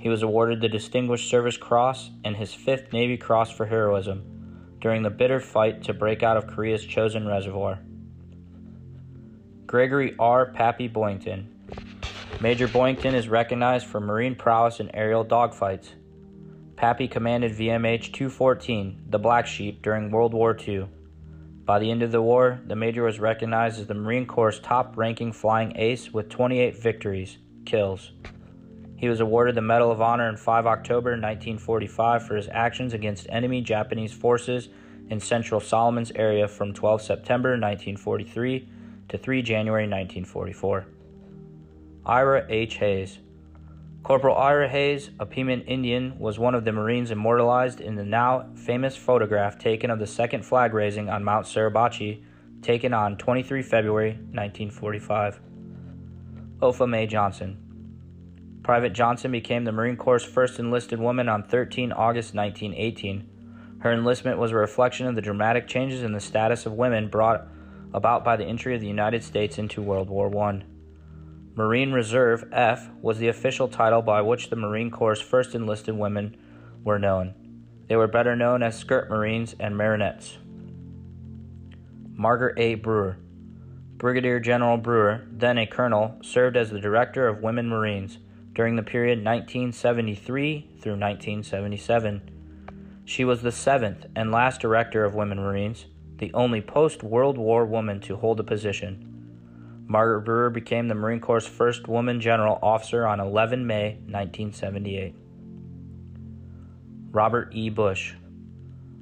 He 0.00 0.08
was 0.08 0.22
awarded 0.22 0.62
the 0.62 0.70
Distinguished 0.70 1.28
Service 1.28 1.58
Cross 1.58 2.08
and 2.24 2.34
his 2.34 2.54
5th 2.54 2.90
Navy 2.90 3.18
Cross 3.18 3.50
for 3.50 3.66
heroism 3.66 4.78
during 4.80 5.02
the 5.02 5.10
bitter 5.10 5.38
fight 5.38 5.82
to 5.82 5.92
break 5.92 6.22
out 6.22 6.38
of 6.38 6.46
Korea's 6.46 6.86
Chosin 6.86 7.28
Reservoir. 7.28 7.78
Gregory 9.66 10.14
R. 10.18 10.46
Pappy 10.46 10.88
Boyington. 10.88 11.44
Major 12.40 12.66
Boyington 12.66 13.12
is 13.12 13.28
recognized 13.28 13.84
for 13.84 14.00
marine 14.00 14.34
prowess 14.34 14.80
in 14.80 14.90
aerial 14.96 15.26
dogfights 15.26 15.90
Pappy 16.80 17.06
commanded 17.06 17.52
VMH 17.52 18.14
214, 18.14 19.02
the 19.10 19.18
Black 19.18 19.46
Sheep, 19.46 19.82
during 19.82 20.10
World 20.10 20.32
War 20.32 20.56
II. 20.58 20.86
By 21.70 21.78
the 21.78 21.92
end 21.92 22.02
of 22.02 22.10
the 22.10 22.20
war, 22.20 22.60
the 22.66 22.74
Major 22.74 23.04
was 23.04 23.20
recognized 23.20 23.78
as 23.78 23.86
the 23.86 23.94
Marine 23.94 24.26
Corps' 24.26 24.58
top 24.58 24.96
ranking 24.96 25.30
flying 25.30 25.72
ace 25.76 26.12
with 26.12 26.28
28 26.28 26.76
victories, 26.76 27.38
kills. 27.64 28.10
He 28.96 29.08
was 29.08 29.20
awarded 29.20 29.54
the 29.54 29.60
Medal 29.60 29.92
of 29.92 30.02
Honor 30.02 30.28
in 30.28 30.36
5 30.36 30.66
October 30.66 31.10
1945 31.10 32.26
for 32.26 32.34
his 32.34 32.48
actions 32.50 32.92
against 32.92 33.28
enemy 33.28 33.60
Japanese 33.60 34.12
forces 34.12 34.68
in 35.10 35.20
central 35.20 35.60
Solomons 35.60 36.10
area 36.16 36.48
from 36.48 36.74
12 36.74 37.02
September 37.02 37.50
1943 37.50 38.68
to 39.08 39.16
3 39.16 39.40
January 39.40 39.84
1944. 39.84 40.86
Ira 42.04 42.46
H. 42.48 42.78
Hayes. 42.78 43.20
Corporal 44.02 44.36
Ira 44.36 44.66
Hayes, 44.68 45.10
a 45.20 45.26
Pima 45.26 45.52
Indian, 45.52 46.18
was 46.18 46.38
one 46.38 46.54
of 46.54 46.64
the 46.64 46.72
Marines 46.72 47.10
immortalized 47.10 47.80
in 47.80 47.96
the 47.96 48.04
now 48.04 48.46
famous 48.54 48.96
photograph 48.96 49.58
taken 49.58 49.90
of 49.90 49.98
the 49.98 50.06
second 50.06 50.44
flag 50.44 50.72
raising 50.72 51.10
on 51.10 51.22
Mount 51.22 51.44
Suribachi, 51.44 52.22
taken 52.62 52.94
on 52.94 53.18
23 53.18 53.62
February 53.62 54.12
1945. 54.12 55.40
Opha 56.60 56.88
May 56.88 57.06
Johnson. 57.06 57.58
Private 58.62 58.94
Johnson 58.94 59.32
became 59.32 59.64
the 59.64 59.72
Marine 59.72 59.96
Corps' 59.96 60.24
first 60.24 60.58
enlisted 60.58 60.98
woman 60.98 61.28
on 61.28 61.42
13 61.42 61.92
August 61.92 62.34
1918. 62.34 63.78
Her 63.80 63.92
enlistment 63.92 64.38
was 64.38 64.50
a 64.50 64.56
reflection 64.56 65.06
of 65.06 65.14
the 65.14 65.22
dramatic 65.22 65.68
changes 65.68 66.02
in 66.02 66.12
the 66.12 66.20
status 66.20 66.64
of 66.64 66.72
women 66.72 67.08
brought 67.08 67.46
about 67.92 68.24
by 68.24 68.36
the 68.36 68.44
entry 68.44 68.74
of 68.74 68.80
the 68.80 68.86
United 68.86 69.22
States 69.22 69.58
into 69.58 69.82
World 69.82 70.08
War 70.08 70.34
I. 70.48 70.62
Marine 71.60 71.92
Reserve 71.92 72.48
F 72.52 72.88
was 73.02 73.18
the 73.18 73.28
official 73.28 73.68
title 73.68 74.00
by 74.00 74.22
which 74.22 74.48
the 74.48 74.56
Marine 74.56 74.90
Corps' 74.90 75.20
first 75.20 75.54
enlisted 75.54 75.94
women 75.94 76.34
were 76.84 76.98
known. 76.98 77.34
They 77.86 77.96
were 77.96 78.06
better 78.06 78.34
known 78.34 78.62
as 78.62 78.78
skirt 78.78 79.10
Marines 79.10 79.54
and 79.60 79.74
Marinettes. 79.74 80.38
Margaret 82.14 82.58
A. 82.58 82.76
Brewer. 82.76 83.18
Brigadier 83.98 84.40
General 84.40 84.78
Brewer, 84.78 85.26
then 85.30 85.58
a 85.58 85.66
colonel, 85.66 86.16
served 86.22 86.56
as 86.56 86.70
the 86.70 86.80
Director 86.80 87.28
of 87.28 87.42
Women 87.42 87.68
Marines 87.68 88.16
during 88.54 88.76
the 88.76 88.82
period 88.82 89.18
1973 89.18 90.60
through 90.80 90.92
1977. 90.92 93.02
She 93.04 93.26
was 93.26 93.42
the 93.42 93.52
seventh 93.52 94.06
and 94.16 94.32
last 94.32 94.62
Director 94.62 95.04
of 95.04 95.14
Women 95.14 95.38
Marines, 95.38 95.84
the 96.16 96.32
only 96.32 96.62
post 96.62 97.02
World 97.02 97.36
War 97.36 97.66
woman 97.66 98.00
to 98.00 98.16
hold 98.16 98.38
the 98.38 98.44
position. 98.44 99.09
Margaret 99.90 100.20
Brewer 100.20 100.50
became 100.50 100.86
the 100.86 100.94
Marine 100.94 101.18
Corps' 101.18 101.48
first 101.48 101.88
woman 101.88 102.20
general 102.20 102.60
officer 102.62 103.04
on 103.04 103.18
11 103.18 103.66
May 103.66 103.94
1978. 104.06 105.16
Robert 107.10 107.50
E. 107.52 107.70
Bush. 107.70 108.14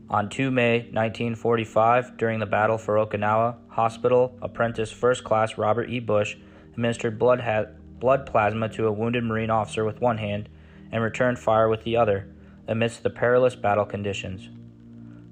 On 0.08 0.30
2 0.30 0.50
May 0.50 0.78
1945, 0.78 2.16
during 2.16 2.38
the 2.38 2.46
battle 2.46 2.78
for 2.78 2.94
Okinawa, 2.94 3.56
hospital 3.68 4.34
apprentice 4.40 4.90
First 4.90 5.24
Class 5.24 5.58
Robert 5.58 5.90
E. 5.90 6.00
Bush 6.00 6.36
administered 6.70 7.18
blood, 7.18 7.42
ha- 7.42 7.66
blood 7.98 8.24
plasma 8.24 8.70
to 8.70 8.86
a 8.86 8.92
wounded 8.92 9.24
Marine 9.24 9.50
officer 9.50 9.84
with 9.84 10.00
one 10.00 10.16
hand 10.16 10.48
and 10.90 11.02
returned 11.02 11.38
fire 11.38 11.68
with 11.68 11.84
the 11.84 11.98
other 11.98 12.34
amidst 12.66 13.02
the 13.02 13.10
perilous 13.10 13.54
battle 13.54 13.84
conditions. 13.84 14.48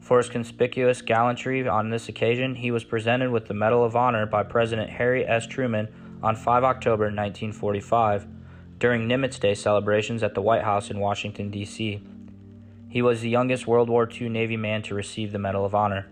For 0.07 0.19
his 0.19 0.29
conspicuous 0.29 1.03
gallantry 1.03 1.67
on 1.67 1.91
this 1.91 2.09
occasion, 2.09 2.55
he 2.55 2.71
was 2.71 2.85
presented 2.85 3.33
with 3.33 3.47
the 3.47 3.55
Medal 3.55 3.83
of 3.83 3.97
Honor 3.97 4.25
by 4.25 4.45
President 4.45 4.89
Harry 4.89 5.27
S. 5.27 5.49
Truman 5.49 5.89
on 6.23 6.37
5 6.37 6.63
October 6.63 7.07
1945 7.07 8.25
during 8.79 9.09
Nimitz 9.09 9.41
Day 9.41 9.53
celebrations 9.53 10.23
at 10.23 10.35
the 10.35 10.41
White 10.41 10.63
House 10.63 10.93
in 10.93 11.01
Washington, 11.01 11.51
D.C. 11.51 12.01
He 12.89 13.03
was 13.03 13.21
the 13.21 13.29
youngest 13.29 13.67
World 13.67 13.91
War 13.91 14.09
II 14.09 14.29
Navy 14.29 14.57
man 14.57 14.81
to 14.83 14.95
receive 14.95 15.33
the 15.33 15.41
Medal 15.41 15.65
of 15.65 15.75
Honor. 15.75 16.07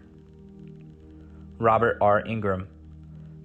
Robert 1.59 1.96
R. 2.00 2.26
Ingram. 2.26 2.66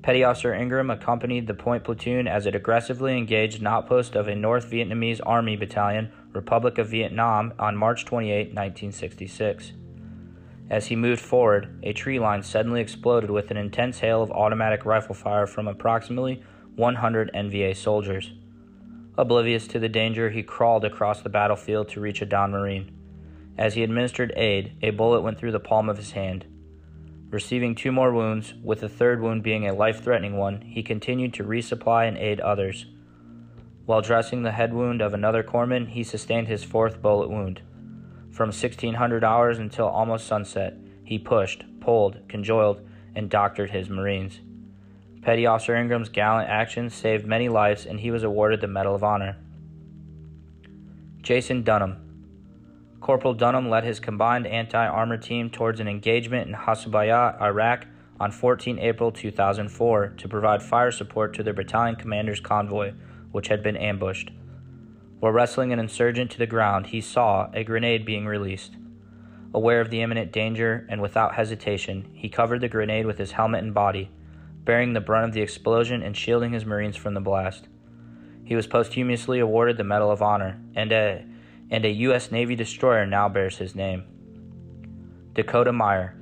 Petty 0.02 0.24
Officer 0.24 0.52
Ingram 0.52 0.90
accompanied 0.90 1.46
the 1.46 1.54
Point 1.54 1.84
Platoon 1.84 2.28
as 2.28 2.48
it 2.48 2.56
aggressively 2.56 3.16
engaged 3.16 3.62
an 3.62 3.68
outpost 3.68 4.16
of 4.16 4.28
a 4.28 4.34
North 4.34 4.72
Vietnamese 4.72 5.22
Army 5.24 5.56
Battalion, 5.56 6.12
Republic 6.34 6.80
of 6.80 6.90
Vietnam, 6.90 7.54
on 7.60 7.78
March 7.78 8.04
28, 8.04 8.48
1966. 8.48 9.74
As 10.70 10.88
he 10.88 10.96
moved 10.96 11.22
forward, 11.22 11.80
a 11.82 11.94
tree 11.94 12.20
line 12.20 12.44
suddenly 12.44 12.80
exploded 12.80 13.32
with 13.32 13.50
an 13.50 13.58
intense 13.58 14.00
hail 14.00 14.22
of 14.22 14.32
automatic 14.32 14.86
rifle 14.86 15.16
fire 15.16 15.48
from 15.48 15.68
approximately 15.68 16.44
100 16.76 17.32
NVA 17.34 17.76
soldiers. 17.76 18.34
Oblivious 19.18 19.68
to 19.68 19.80
the 19.80 19.90
danger, 19.90 20.30
he 20.30 20.44
crawled 20.44 20.86
across 20.86 21.22
the 21.22 21.30
battlefield 21.30 21.90
to 21.90 22.00
reach 22.00 22.22
a 22.22 22.26
downed 22.26 22.54
Marine. 22.54 22.92
As 23.58 23.74
he 23.74 23.84
administered 23.84 24.32
aid, 24.38 24.74
a 24.82 24.92
bullet 24.92 25.22
went 25.22 25.38
through 25.38 25.52
the 25.52 25.60
palm 25.60 25.90
of 25.90 25.98
his 25.98 26.12
hand. 26.12 26.46
Receiving 27.30 27.76
two 27.76 27.92
more 27.92 28.14
wounds, 28.14 28.54
with 28.64 28.80
the 28.80 28.90
third 28.90 29.22
wound 29.22 29.44
being 29.44 29.68
a 29.68 29.74
life 29.74 30.04
threatening 30.04 30.38
one, 30.38 30.62
he 30.62 30.82
continued 30.82 31.34
to 31.34 31.44
resupply 31.44 32.08
and 32.08 32.18
aid 32.18 32.40
others. 32.40 32.86
While 33.86 34.02
dressing 34.02 34.44
the 34.44 34.52
head 34.52 34.74
wound 34.74 35.02
of 35.02 35.14
another 35.14 35.44
corpsman, 35.44 35.90
he 35.90 36.04
sustained 36.04 36.48
his 36.48 36.64
fourth 36.64 37.02
bullet 37.02 37.30
wound. 37.30 37.62
From 38.32 38.50
1600 38.50 39.24
hours 39.24 39.58
until 39.60 39.88
almost 39.88 40.28
sunset, 40.28 40.78
he 41.04 41.18
pushed, 41.18 41.64
pulled, 41.80 42.28
conjoined, 42.30 42.80
and 43.16 43.30
doctored 43.30 43.72
his 43.72 43.90
Marines. 43.90 44.42
Petty 45.22 45.46
Officer 45.46 45.76
Ingram's 45.76 46.10
gallant 46.10 46.50
actions 46.50 46.94
saved 46.94 47.26
many 47.26 47.50
lives, 47.50 47.86
and 47.86 48.00
he 48.00 48.12
was 48.12 48.24
awarded 48.24 48.62
the 48.62 48.68
Medal 48.68 48.96
of 48.96 49.04
Honor. 49.04 49.38
Jason 51.22 51.64
Dunham. 51.64 51.98
Corporal 53.02 53.34
Dunham 53.34 53.70
led 53.70 53.84
his 53.84 54.00
combined 54.00 54.48
anti 54.48 54.86
armor 54.86 55.18
team 55.18 55.50
towards 55.50 55.80
an 55.80 55.88
engagement 55.88 56.48
in 56.48 56.54
Hasubaya, 56.54 57.40
Iraq 57.42 57.86
on 58.20 58.32
14 58.32 58.80
April 58.80 59.12
2004 59.12 60.10
to 60.18 60.28
provide 60.28 60.62
fire 60.62 60.92
support 60.92 61.34
to 61.34 61.44
their 61.44 61.54
battalion 61.54 61.96
commander's 61.96 62.40
convoy, 62.40 62.94
which 63.32 63.48
had 63.48 63.64
been 63.64 63.78
ambushed. 63.78 64.32
While 65.20 65.34
wrestling 65.34 65.74
an 65.74 65.80
insurgent 65.80 66.32
to 66.32 66.38
the 66.38 66.48
ground, 66.48 66.88
he 66.88 67.02
saw 67.02 67.50
a 67.54 67.64
grenade 67.64 68.06
being 68.06 68.26
released. 68.26 68.78
Aware 69.54 69.82
of 69.82 69.90
the 69.90 70.02
imminent 70.02 70.32
danger 70.32 70.86
and 70.90 71.02
without 71.02 71.36
hesitation, 71.36 72.10
he 72.14 72.30
covered 72.30 72.62
the 72.62 72.70
grenade 72.70 73.06
with 73.06 73.18
his 73.18 73.34
helmet 73.34 73.64
and 73.64 73.74
body, 73.74 74.12
bearing 74.64 74.94
the 74.94 75.02
brunt 75.02 75.26
of 75.26 75.34
the 75.34 75.42
explosion 75.42 76.02
and 76.02 76.16
shielding 76.16 76.54
his 76.54 76.66
Marines 76.66 76.96
from 76.96 77.16
the 77.16 77.20
blast. 77.20 77.68
He 78.46 78.56
was 78.56 78.68
posthumously 78.68 79.40
awarded 79.40 79.78
the 79.78 79.84
Medal 79.84 80.10
of 80.10 80.22
Honor, 80.22 80.60
and 80.74 80.92
a, 80.92 81.26
and 81.70 81.84
a 81.84 81.90
U.S. 81.90 82.32
Navy 82.32 82.56
destroyer 82.56 83.06
now 83.06 83.28
bears 83.28 83.58
his 83.58 83.76
name. 83.76 84.06
Dakota 85.34 85.74
Meyer. 85.74 86.16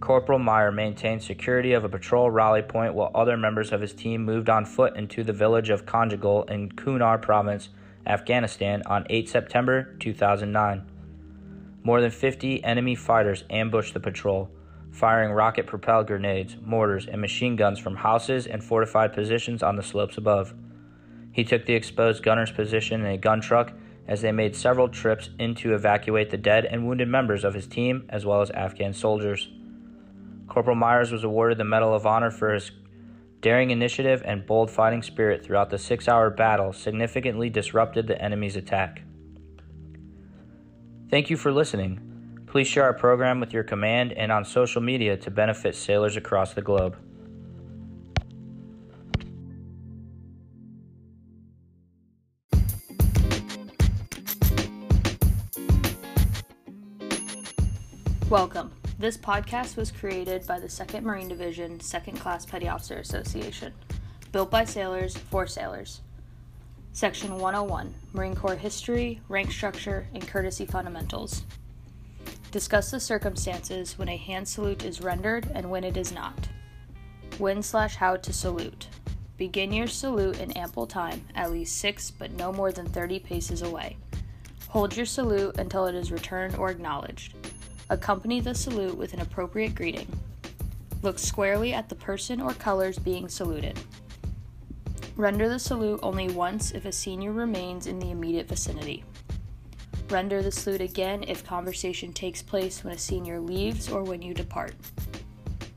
Corporal 0.00 0.38
Meyer 0.38 0.72
maintained 0.72 1.22
security 1.22 1.72
of 1.72 1.84
a 1.84 1.88
patrol 1.88 2.30
rally 2.30 2.62
point 2.62 2.94
while 2.94 3.10
other 3.14 3.36
members 3.36 3.70
of 3.70 3.80
his 3.80 3.92
team 3.92 4.24
moved 4.24 4.48
on 4.48 4.64
foot 4.64 4.96
into 4.96 5.22
the 5.22 5.32
village 5.32 5.70
of 5.70 5.86
Ganjgal 5.86 6.50
in 6.50 6.70
Kunar 6.70 7.20
Province 7.20 7.68
Afghanistan 8.06 8.82
on 8.86 9.06
8 9.08 9.28
September 9.28 9.96
2009. 10.00 10.90
More 11.82 12.00
than 12.00 12.10
50 12.10 12.64
enemy 12.64 12.94
fighters 12.94 13.44
ambushed 13.50 13.94
the 13.94 14.00
patrol, 14.00 14.50
firing 14.90 15.32
rocket 15.32 15.66
propelled 15.66 16.06
grenades, 16.06 16.56
mortars, 16.62 17.06
and 17.06 17.20
machine 17.20 17.56
guns 17.56 17.78
from 17.78 17.96
houses 17.96 18.46
and 18.46 18.62
fortified 18.62 19.12
positions 19.12 19.62
on 19.62 19.76
the 19.76 19.82
slopes 19.82 20.16
above. 20.16 20.54
He 21.32 21.44
took 21.44 21.66
the 21.66 21.74
exposed 21.74 22.22
gunner's 22.22 22.52
position 22.52 23.00
in 23.00 23.06
a 23.06 23.18
gun 23.18 23.40
truck 23.40 23.72
as 24.06 24.20
they 24.20 24.32
made 24.32 24.54
several 24.54 24.88
trips 24.88 25.30
in 25.38 25.54
to 25.56 25.74
evacuate 25.74 26.30
the 26.30 26.36
dead 26.36 26.64
and 26.64 26.86
wounded 26.86 27.08
members 27.08 27.42
of 27.42 27.54
his 27.54 27.66
team 27.66 28.04
as 28.08 28.24
well 28.24 28.40
as 28.40 28.50
Afghan 28.50 28.92
soldiers. 28.92 29.48
Corporal 30.46 30.76
Myers 30.76 31.10
was 31.10 31.24
awarded 31.24 31.58
the 31.58 31.64
Medal 31.64 31.94
of 31.94 32.06
Honor 32.06 32.30
for 32.30 32.52
his 32.52 32.70
daring 33.44 33.70
initiative 33.70 34.22
and 34.24 34.46
bold 34.46 34.70
fighting 34.70 35.02
spirit 35.02 35.44
throughout 35.44 35.68
the 35.68 35.76
six 35.76 36.08
hour 36.08 36.30
battle 36.30 36.72
significantly 36.72 37.50
disrupted 37.50 38.06
the 38.06 38.18
enemy's 38.18 38.56
attack. 38.56 39.02
Thank 41.10 41.28
you 41.28 41.36
for 41.36 41.52
listening. 41.52 42.00
Please 42.46 42.66
share 42.66 42.84
our 42.84 42.94
program 42.94 43.40
with 43.40 43.52
your 43.52 43.62
command 43.62 44.14
and 44.14 44.32
on 44.32 44.46
social 44.46 44.80
media 44.80 45.18
to 45.18 45.30
benefit 45.30 45.74
sailors 45.74 46.16
across 46.16 46.54
the 46.54 46.62
globe. 46.62 46.96
Welcome. 58.30 58.72
This 58.96 59.16
podcast 59.16 59.76
was 59.76 59.90
created 59.90 60.46
by 60.46 60.60
the 60.60 60.68
2nd 60.68 61.02
Marine 61.02 61.26
Division, 61.26 61.78
2nd 61.80 62.20
Class 62.20 62.46
Petty 62.46 62.68
Officer 62.68 62.98
Association, 62.98 63.72
built 64.30 64.52
by 64.52 64.64
sailors 64.64 65.16
for 65.16 65.48
sailors. 65.48 66.00
Section 66.92 67.38
101 67.38 67.92
Marine 68.12 68.36
Corps 68.36 68.54
History, 68.54 69.20
Rank 69.28 69.50
Structure, 69.50 70.06
and 70.14 70.26
Courtesy 70.28 70.64
Fundamentals. 70.64 71.42
Discuss 72.52 72.92
the 72.92 73.00
circumstances 73.00 73.98
when 73.98 74.08
a 74.08 74.16
hand 74.16 74.46
salute 74.46 74.84
is 74.84 75.00
rendered 75.00 75.50
and 75.52 75.68
when 75.68 75.82
it 75.82 75.96
is 75.96 76.12
not. 76.12 76.48
When 77.38 77.64
slash 77.64 77.96
how 77.96 78.14
to 78.14 78.32
salute. 78.32 78.86
Begin 79.36 79.72
your 79.72 79.88
salute 79.88 80.38
in 80.38 80.52
ample 80.52 80.86
time, 80.86 81.24
at 81.34 81.50
least 81.50 81.78
six 81.78 82.12
but 82.12 82.30
no 82.30 82.52
more 82.52 82.70
than 82.70 82.86
30 82.86 83.18
paces 83.18 83.62
away. 83.62 83.96
Hold 84.68 84.96
your 84.96 85.06
salute 85.06 85.58
until 85.58 85.86
it 85.86 85.96
is 85.96 86.12
returned 86.12 86.54
or 86.54 86.70
acknowledged. 86.70 87.34
Accompany 87.90 88.40
the 88.40 88.54
salute 88.54 88.96
with 88.96 89.12
an 89.12 89.20
appropriate 89.20 89.74
greeting. 89.74 90.08
Look 91.02 91.18
squarely 91.18 91.74
at 91.74 91.90
the 91.90 91.94
person 91.94 92.40
or 92.40 92.54
colors 92.54 92.98
being 92.98 93.28
saluted. 93.28 93.78
Render 95.16 95.48
the 95.48 95.58
salute 95.58 96.00
only 96.02 96.28
once 96.28 96.72
if 96.72 96.86
a 96.86 96.92
senior 96.92 97.32
remains 97.32 97.86
in 97.86 97.98
the 97.98 98.10
immediate 98.10 98.48
vicinity. 98.48 99.04
Render 100.08 100.42
the 100.42 100.50
salute 100.50 100.80
again 100.80 101.24
if 101.28 101.46
conversation 101.46 102.12
takes 102.12 102.42
place 102.42 102.82
when 102.82 102.94
a 102.94 102.98
senior 102.98 103.38
leaves 103.38 103.90
or 103.90 104.02
when 104.02 104.22
you 104.22 104.32
depart. 104.32 104.74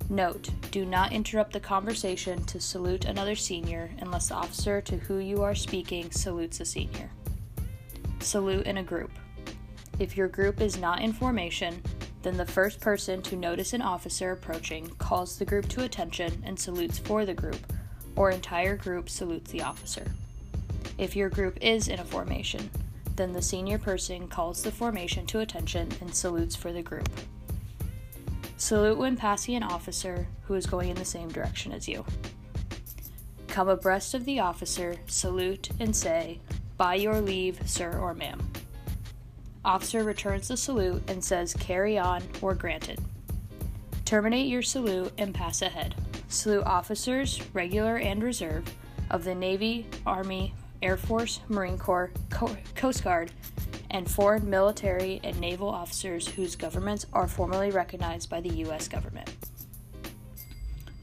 Note, 0.09 0.49
do 0.71 0.85
not 0.85 1.11
interrupt 1.11 1.51
the 1.51 1.59
conversation 1.59 2.41
to 2.45 2.61
salute 2.61 3.03
another 3.03 3.35
senior 3.35 3.91
unless 3.99 4.29
the 4.29 4.35
officer 4.35 4.79
to 4.79 4.95
who 4.95 5.17
you 5.17 5.43
are 5.43 5.55
speaking 5.55 6.09
salutes 6.11 6.61
a 6.61 6.65
senior. 6.65 7.09
Salute 8.19 8.65
in 8.65 8.77
a 8.77 8.83
group. 8.83 9.11
If 9.99 10.15
your 10.15 10.27
group 10.27 10.61
is 10.61 10.77
not 10.77 11.01
in 11.01 11.11
formation, 11.11 11.81
then 12.23 12.37
the 12.37 12.45
first 12.45 12.79
person 12.79 13.21
to 13.23 13.35
notice 13.35 13.73
an 13.73 13.81
officer 13.81 14.31
approaching 14.31 14.87
calls 14.97 15.37
the 15.37 15.45
group 15.45 15.67
to 15.69 15.83
attention 15.83 16.41
and 16.45 16.59
salutes 16.59 16.99
for 16.99 17.25
the 17.25 17.33
group, 17.33 17.73
or 18.15 18.31
entire 18.31 18.75
group 18.75 19.09
salutes 19.09 19.51
the 19.51 19.61
officer. 19.61 20.05
If 20.97 21.15
your 21.15 21.29
group 21.29 21.57
is 21.61 21.87
in 21.87 21.99
a 21.99 22.05
formation, 22.05 22.69
then 23.15 23.33
the 23.33 23.41
senior 23.41 23.77
person 23.77 24.27
calls 24.27 24.63
the 24.63 24.71
formation 24.71 25.25
to 25.27 25.39
attention 25.39 25.89
and 26.01 26.13
salutes 26.13 26.55
for 26.55 26.71
the 26.71 26.81
group. 26.81 27.09
Salute 28.57 28.97
when 28.97 29.15
passing 29.15 29.55
an 29.55 29.63
officer 29.63 30.27
who 30.43 30.55
is 30.55 30.65
going 30.65 30.89
in 30.89 30.95
the 30.95 31.05
same 31.05 31.29
direction 31.29 31.71
as 31.71 31.87
you. 31.87 32.03
Come 33.47 33.69
abreast 33.69 34.13
of 34.13 34.25
the 34.25 34.39
officer, 34.39 34.97
salute, 35.07 35.69
and 35.79 35.95
say, 35.95 36.39
By 36.77 36.95
your 36.95 37.21
leave, 37.21 37.59
sir 37.69 37.97
or 37.99 38.13
ma'am. 38.13 38.46
Officer 39.67 40.05
returns 40.05 40.47
the 40.47 40.55
salute 40.55 41.03
and 41.09 41.21
says, 41.21 41.53
Carry 41.53 41.97
on 41.97 42.23
or 42.41 42.55
granted. 42.55 43.01
Terminate 44.05 44.47
your 44.47 44.61
salute 44.61 45.11
and 45.17 45.35
pass 45.35 45.61
ahead. 45.61 45.93
Salute 46.29 46.63
officers, 46.63 47.41
regular 47.53 47.97
and 47.97 48.23
reserve, 48.23 48.63
of 49.11 49.25
the 49.25 49.35
Navy, 49.35 49.85
Army, 50.05 50.53
Air 50.81 50.95
Force, 50.95 51.41
Marine 51.49 51.77
Corps, 51.77 52.11
Co- 52.29 52.55
Coast 52.75 53.03
Guard, 53.03 53.29
and 53.91 54.09
foreign 54.09 54.49
military 54.49 55.19
and 55.25 55.37
naval 55.41 55.67
officers 55.67 56.29
whose 56.29 56.55
governments 56.55 57.05
are 57.11 57.27
formally 57.27 57.69
recognized 57.69 58.29
by 58.29 58.39
the 58.39 58.53
U.S. 58.59 58.87
government. 58.87 59.29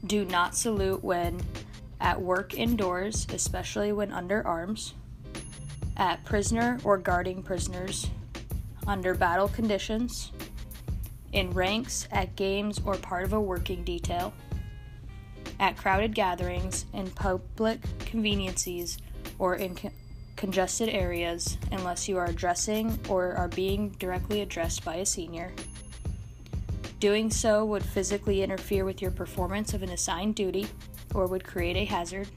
Do 0.07 0.25
not 0.25 0.55
salute 0.55 1.03
when 1.03 1.39
at 2.01 2.19
work 2.19 2.55
indoors, 2.55 3.27
especially 3.31 3.91
when 3.91 4.11
under 4.11 4.45
arms, 4.45 4.95
at 5.97 6.25
prisoner 6.25 6.79
or 6.83 6.97
guarding 6.97 7.43
prisoners, 7.43 8.09
under 8.87 9.13
battle 9.13 9.47
conditions, 9.47 10.31
in 11.33 11.51
ranks, 11.51 12.07
at 12.11 12.35
games 12.35 12.81
or 12.85 12.95
part 12.95 13.23
of 13.23 13.33
a 13.33 13.39
working 13.39 13.83
detail, 13.83 14.33
at 15.59 15.77
crowded 15.77 16.13
gatherings, 16.13 16.85
in 16.93 17.09
public 17.11 17.79
conveniences, 17.99 18.97
or 19.39 19.55
in 19.55 19.75
congested 20.35 20.89
areas 20.89 21.57
unless 21.71 22.07
you 22.07 22.17
are 22.17 22.25
addressing 22.25 22.99
or 23.09 23.33
are 23.33 23.47
being 23.49 23.89
directly 23.91 24.41
addressed 24.41 24.83
by 24.83 24.95
a 24.95 25.05
senior. 25.05 25.51
Doing 26.99 27.29
so 27.29 27.65
would 27.65 27.83
physically 27.83 28.41
interfere 28.41 28.85
with 28.85 29.01
your 29.01 29.11
performance 29.11 29.73
of 29.73 29.83
an 29.83 29.89
assigned 29.89 30.35
duty 30.35 30.67
or 31.13 31.27
would 31.27 31.43
create 31.43 31.77
a 31.77 31.85
hazard. 31.85 32.27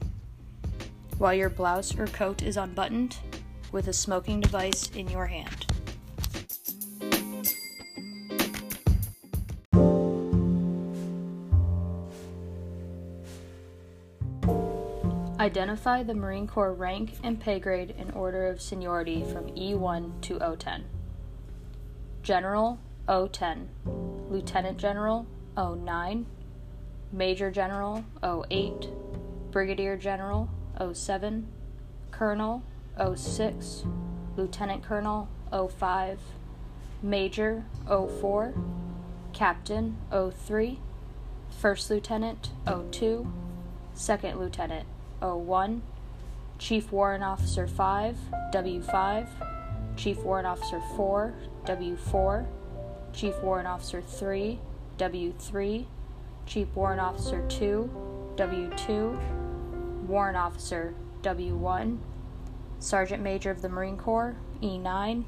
While 1.17 1.33
your 1.33 1.49
blouse 1.49 1.97
or 1.97 2.07
coat 2.07 2.43
is 2.43 2.57
unbuttoned, 2.57 3.17
with 3.71 3.87
a 3.87 3.93
smoking 3.93 4.39
device 4.39 4.89
in 4.95 5.07
your 5.09 5.27
hand. 5.27 5.68
Identify 15.39 16.03
the 16.03 16.13
Marine 16.13 16.47
Corps 16.47 16.73
rank 16.73 17.13
and 17.23 17.39
pay 17.39 17.61
grade 17.61 17.95
in 17.97 18.11
order 18.11 18.47
of 18.47 18.61
seniority 18.61 19.23
from 19.23 19.45
E1 19.51 20.19
to 20.23 20.37
O10. 20.37 20.83
General 22.21 22.77
O10, 23.07 23.67
Lieutenant 24.29 24.77
General 24.77 25.25
O9, 25.55 26.25
Major 27.13 27.49
General 27.51 28.03
O8, 28.21 28.91
Brigadier 29.51 29.95
General 29.95 30.49
O7, 30.77 31.45
Colonel 32.11 32.61
O6, 32.99 33.89
Lieutenant 34.35 34.83
Colonel 34.83 35.29
O5, 35.53 36.17
Major 37.01 37.63
O4, 37.87 38.61
Captain 39.31 39.95
O3, 40.11 40.79
First 41.49 41.89
Lieutenant 41.89 42.51
O2, 42.67 43.31
Second 43.93 44.37
Lieutenant 44.37 44.85
01, 45.21 45.81
Chief 46.57 46.91
Warrant 46.91 47.23
Officer 47.23 47.67
5, 47.67 48.17
W5, 48.53 49.27
Chief 49.95 50.17
Warrant 50.19 50.47
Officer 50.47 50.81
4, 50.95 51.33
W4, 51.65 52.45
Chief 53.13 53.35
Warrant 53.41 53.67
Officer 53.67 54.01
3, 54.01 54.59
W3, 54.97 55.85
Chief 56.45 56.67
Warrant 56.75 57.01
Officer 57.01 57.45
2, 57.47 58.33
W2, 58.35 60.07
Warrant 60.07 60.37
Officer 60.37 60.93
W1, 61.21 61.99
Sergeant 62.79 63.21
Major 63.21 63.51
of 63.51 63.61
the 63.61 63.69
Marine 63.69 63.97
Corps 63.97 64.35
E9, 64.61 65.23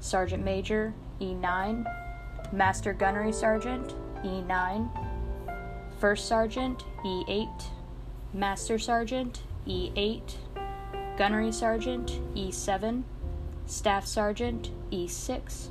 Sergeant 0.00 0.44
Major 0.44 0.94
E9, 1.20 1.84
Master 2.52 2.92
Gunnery 2.92 3.32
Sergeant 3.32 3.94
E9, 4.24 4.88
First 6.00 6.26
Sergeant 6.28 6.84
E8, 7.04 7.64
Master 8.32 8.78
Sergeant 8.78 9.42
E8, 9.66 10.34
Gunnery 11.16 11.50
Sergeant 11.50 12.20
E7, 12.34 13.02
Staff 13.66 14.06
Sergeant 14.06 14.70
E6, 14.92 15.68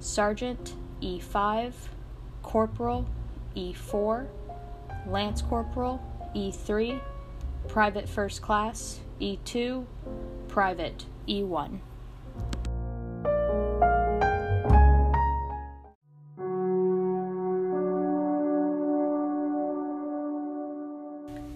Sergeant 0.00 0.74
E5, 1.02 1.72
Corporal 2.42 3.06
E4, 3.54 4.26
Lance 5.06 5.42
Corporal 5.42 6.00
E3, 6.34 7.00
Private 7.68 8.08
First 8.08 8.40
Class 8.40 9.00
E2, 9.20 9.84
Private 10.48 11.04
E1. 11.28 11.80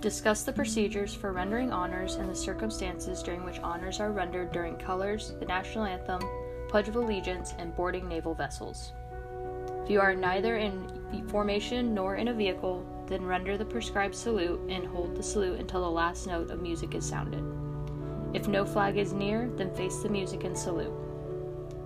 Discuss 0.02 0.42
the 0.42 0.52
procedures 0.52 1.14
for 1.14 1.30
rendering 1.30 1.70
honors 1.70 2.16
and 2.16 2.28
the 2.28 2.34
circumstances 2.34 3.22
during 3.22 3.44
which 3.44 3.60
honors 3.60 4.00
are 4.00 4.10
rendered 4.10 4.50
during 4.50 4.74
colors, 4.74 5.32
the 5.38 5.46
national 5.46 5.84
anthem, 5.84 6.20
Pledge 6.68 6.88
of 6.88 6.96
Allegiance, 6.96 7.54
and 7.58 7.76
boarding 7.76 8.08
naval 8.08 8.34
vessels. 8.34 8.90
If 9.84 9.90
you 9.90 10.00
are 10.00 10.16
neither 10.16 10.56
in 10.56 10.88
formation 11.28 11.94
nor 11.94 12.16
in 12.16 12.26
a 12.26 12.34
vehicle, 12.34 12.84
then 13.06 13.24
render 13.24 13.56
the 13.56 13.64
prescribed 13.64 14.16
salute 14.16 14.60
and 14.68 14.84
hold 14.88 15.14
the 15.14 15.22
salute 15.22 15.60
until 15.60 15.82
the 15.82 15.90
last 15.90 16.26
note 16.26 16.50
of 16.50 16.60
music 16.60 16.96
is 16.96 17.08
sounded. 17.08 17.44
If 18.34 18.48
no 18.48 18.64
flag 18.64 18.98
is 18.98 19.12
near, 19.12 19.52
then 19.56 19.72
face 19.72 20.02
the 20.02 20.08
music 20.08 20.42
and 20.42 20.58
salute. 20.58 20.92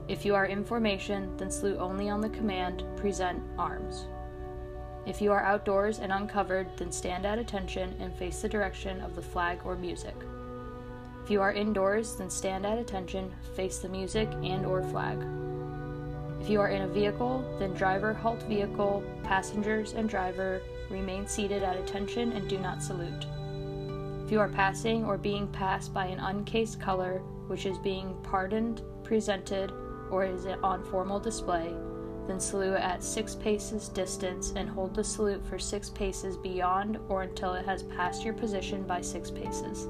If 0.08 0.24
you 0.24 0.34
are 0.34 0.46
in 0.46 0.64
formation, 0.64 1.36
then 1.36 1.50
salute 1.50 1.76
only 1.78 2.08
on 2.08 2.22
the 2.22 2.30
command, 2.30 2.82
present 2.96 3.42
arms. 3.58 4.06
If 5.06 5.22
you 5.22 5.30
are 5.30 5.42
outdoors 5.42 6.00
and 6.00 6.12
uncovered, 6.12 6.66
then 6.76 6.90
stand 6.90 7.24
at 7.24 7.38
attention 7.38 7.94
and 8.00 8.12
face 8.12 8.42
the 8.42 8.48
direction 8.48 9.00
of 9.00 9.14
the 9.14 9.22
flag 9.22 9.60
or 9.64 9.76
music. 9.76 10.16
If 11.22 11.30
you 11.30 11.40
are 11.40 11.52
indoors, 11.52 12.16
then 12.16 12.28
stand 12.28 12.66
at 12.66 12.78
attention, 12.78 13.32
face 13.54 13.78
the 13.78 13.88
music 13.88 14.28
and 14.42 14.66
or 14.66 14.82
flag. 14.82 15.18
If 16.40 16.50
you 16.50 16.60
are 16.60 16.68
in 16.68 16.82
a 16.82 16.88
vehicle, 16.88 17.44
then 17.58 17.72
driver 17.72 18.12
halt 18.12 18.42
vehicle, 18.42 19.02
passengers 19.22 19.92
and 19.92 20.08
driver 20.08 20.60
remain 20.90 21.26
seated 21.26 21.62
at 21.62 21.76
attention 21.76 22.32
and 22.32 22.48
do 22.48 22.58
not 22.58 22.82
salute. 22.82 23.26
If 24.24 24.32
you 24.32 24.40
are 24.40 24.48
passing 24.48 25.04
or 25.04 25.16
being 25.16 25.46
passed 25.48 25.94
by 25.94 26.06
an 26.06 26.18
uncased 26.18 26.80
color 26.80 27.22
which 27.46 27.64
is 27.64 27.78
being 27.78 28.14
pardoned, 28.24 28.82
presented, 29.04 29.72
or 30.10 30.24
is 30.24 30.46
on 30.64 30.84
formal 30.84 31.20
display, 31.20 31.72
then 32.26 32.40
salute 32.40 32.76
at 32.76 33.02
six 33.02 33.34
paces 33.34 33.88
distance 33.88 34.52
and 34.56 34.68
hold 34.68 34.94
the 34.94 35.04
salute 35.04 35.44
for 35.46 35.58
six 35.58 35.90
paces 35.90 36.36
beyond 36.36 36.98
or 37.08 37.22
until 37.22 37.54
it 37.54 37.64
has 37.64 37.82
passed 37.82 38.24
your 38.24 38.34
position 38.34 38.82
by 38.84 39.00
six 39.00 39.30
paces. 39.30 39.86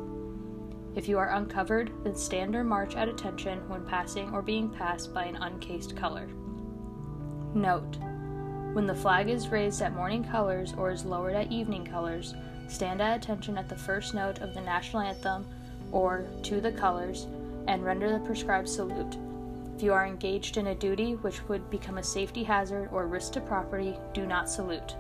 If 0.94 1.09
you 1.09 1.18
are 1.18 1.35
uncovered, 1.35 1.92
then 2.05 2.14
stand 2.14 2.55
or 2.55 2.64
march 2.64 2.96
at 2.96 3.09
attention 3.09 3.68
when 3.68 3.85
passing 3.85 4.31
or 4.33 4.42
being 4.42 4.70
passed 4.70 5.12
by 5.12 5.25
an 5.25 5.37
uncased 5.37 5.96
color. 5.96 6.27
Note: 7.55 7.97
When 8.72 8.87
the 8.87 8.95
flag 8.95 9.28
is 9.28 9.49
raised 9.49 9.82
at 9.82 9.95
morning 9.95 10.24
colors 10.24 10.74
or 10.76 10.91
is 10.91 11.05
lowered 11.05 11.34
at 11.34 11.53
evening 11.53 11.84
colors, 11.84 12.34
stand 12.68 13.03
at 13.03 13.16
attention 13.16 13.59
at 13.59 13.68
the 13.68 13.76
first 13.76 14.14
note 14.14 14.39
of 14.41 14.55
the 14.55 14.61
national 14.61 15.03
anthem 15.03 15.47
or 15.93 16.26
to 16.43 16.61
the 16.61 16.72
colors 16.72 17.26
and 17.68 17.84
render 17.84 18.11
the 18.11 18.24
prescribed 18.24 18.68
salute. 18.68 19.16
If 19.77 19.83
you 19.83 19.93
are 19.93 20.07
engaged 20.07 20.57
in 20.57 20.68
a 20.68 20.74
duty 20.74 21.16
which 21.16 21.47
would 21.51 21.68
become 21.68 21.99
a 21.99 22.03
safety 22.03 22.43
hazard 22.43 22.89
or 22.93 23.07
risk 23.07 23.33
to 23.33 23.43
property, 23.43 23.95
do 24.14 24.24
not 24.24 24.49
salute. 24.49 24.97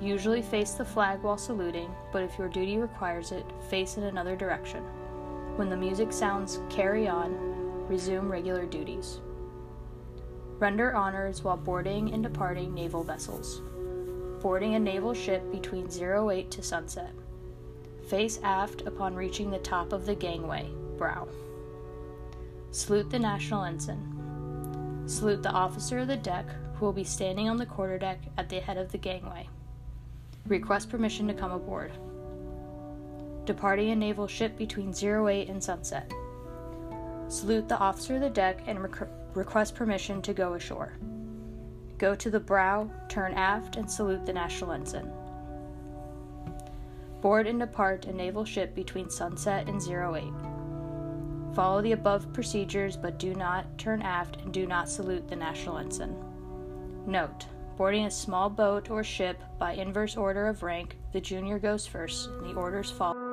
Usually 0.00 0.40
face 0.40 0.72
the 0.72 0.84
flag 0.86 1.22
while 1.22 1.36
saluting, 1.36 1.94
but 2.10 2.22
if 2.22 2.38
your 2.38 2.48
duty 2.48 2.78
requires 2.78 3.32
it, 3.32 3.44
face 3.68 3.98
in 3.98 4.04
another 4.04 4.34
direction. 4.34 4.82
When 5.56 5.68
the 5.68 5.76
music 5.76 6.14
sounds 6.14 6.58
carry 6.70 7.06
on, 7.06 7.86
resume 7.86 8.30
regular 8.30 8.64
duties. 8.64 9.20
Render 10.58 10.94
honors 10.94 11.44
while 11.44 11.58
boarding 11.58 12.14
and 12.14 12.22
departing 12.22 12.72
naval 12.72 13.04
vessels. 13.04 13.60
Boarding 14.40 14.74
a 14.74 14.78
naval 14.80 15.12
ship 15.12 15.42
between 15.52 15.86
08 15.86 16.50
to 16.50 16.62
sunset. 16.62 17.12
Face 18.08 18.40
aft 18.42 18.86
upon 18.86 19.14
reaching 19.14 19.50
the 19.50 19.58
top 19.58 19.92
of 19.92 20.06
the 20.06 20.14
gangway, 20.14 20.66
brow. 20.96 21.28
Salute 22.70 23.08
the 23.08 23.18
national 23.18 23.64
ensign. 23.64 25.02
Salute 25.06 25.42
the 25.42 25.50
officer 25.50 26.00
of 26.00 26.08
the 26.08 26.16
deck 26.16 26.46
who 26.74 26.84
will 26.84 26.92
be 26.92 27.04
standing 27.04 27.48
on 27.48 27.56
the 27.56 27.64
quarterdeck 27.64 28.18
at 28.36 28.48
the 28.48 28.60
head 28.60 28.76
of 28.76 28.92
the 28.92 28.98
gangway. 28.98 29.48
Request 30.46 30.90
permission 30.90 31.26
to 31.28 31.34
come 31.34 31.50
aboard. 31.50 31.92
Departing 33.46 33.90
a 33.90 33.96
naval 33.96 34.26
ship 34.26 34.56
between 34.58 34.94
08 34.94 35.48
and 35.48 35.64
sunset. 35.64 36.12
Salute 37.28 37.68
the 37.68 37.78
officer 37.78 38.16
of 38.16 38.20
the 38.20 38.30
deck 38.30 38.60
and 38.66 38.82
rec- 38.82 39.08
request 39.34 39.74
permission 39.74 40.20
to 40.20 40.34
go 40.34 40.52
ashore. 40.52 40.92
Go 41.96 42.14
to 42.14 42.30
the 42.30 42.38
brow, 42.38 42.90
turn 43.08 43.32
aft, 43.32 43.76
and 43.76 43.90
salute 43.90 44.26
the 44.26 44.32
national 44.32 44.72
ensign. 44.72 45.10
Board 47.22 47.46
and 47.46 47.58
depart 47.58 48.04
a 48.04 48.12
naval 48.12 48.44
ship 48.44 48.74
between 48.74 49.08
sunset 49.08 49.68
and 49.68 49.82
08. 49.82 50.57
Follow 51.54 51.82
the 51.82 51.92
above 51.92 52.32
procedures, 52.32 52.96
but 52.96 53.18
do 53.18 53.34
not 53.34 53.66
turn 53.78 54.02
aft 54.02 54.36
and 54.42 54.52
do 54.52 54.66
not 54.66 54.88
salute 54.88 55.28
the 55.28 55.36
national 55.36 55.78
ensign. 55.78 56.16
Note 57.06 57.46
boarding 57.78 58.06
a 58.06 58.10
small 58.10 58.50
boat 58.50 58.90
or 58.90 59.04
ship 59.04 59.40
by 59.56 59.72
inverse 59.72 60.16
order 60.16 60.48
of 60.48 60.64
rank, 60.64 60.98
the 61.12 61.20
junior 61.20 61.60
goes 61.60 61.86
first, 61.86 62.28
and 62.28 62.50
the 62.50 62.54
orders 62.54 62.90
follow. 62.90 63.27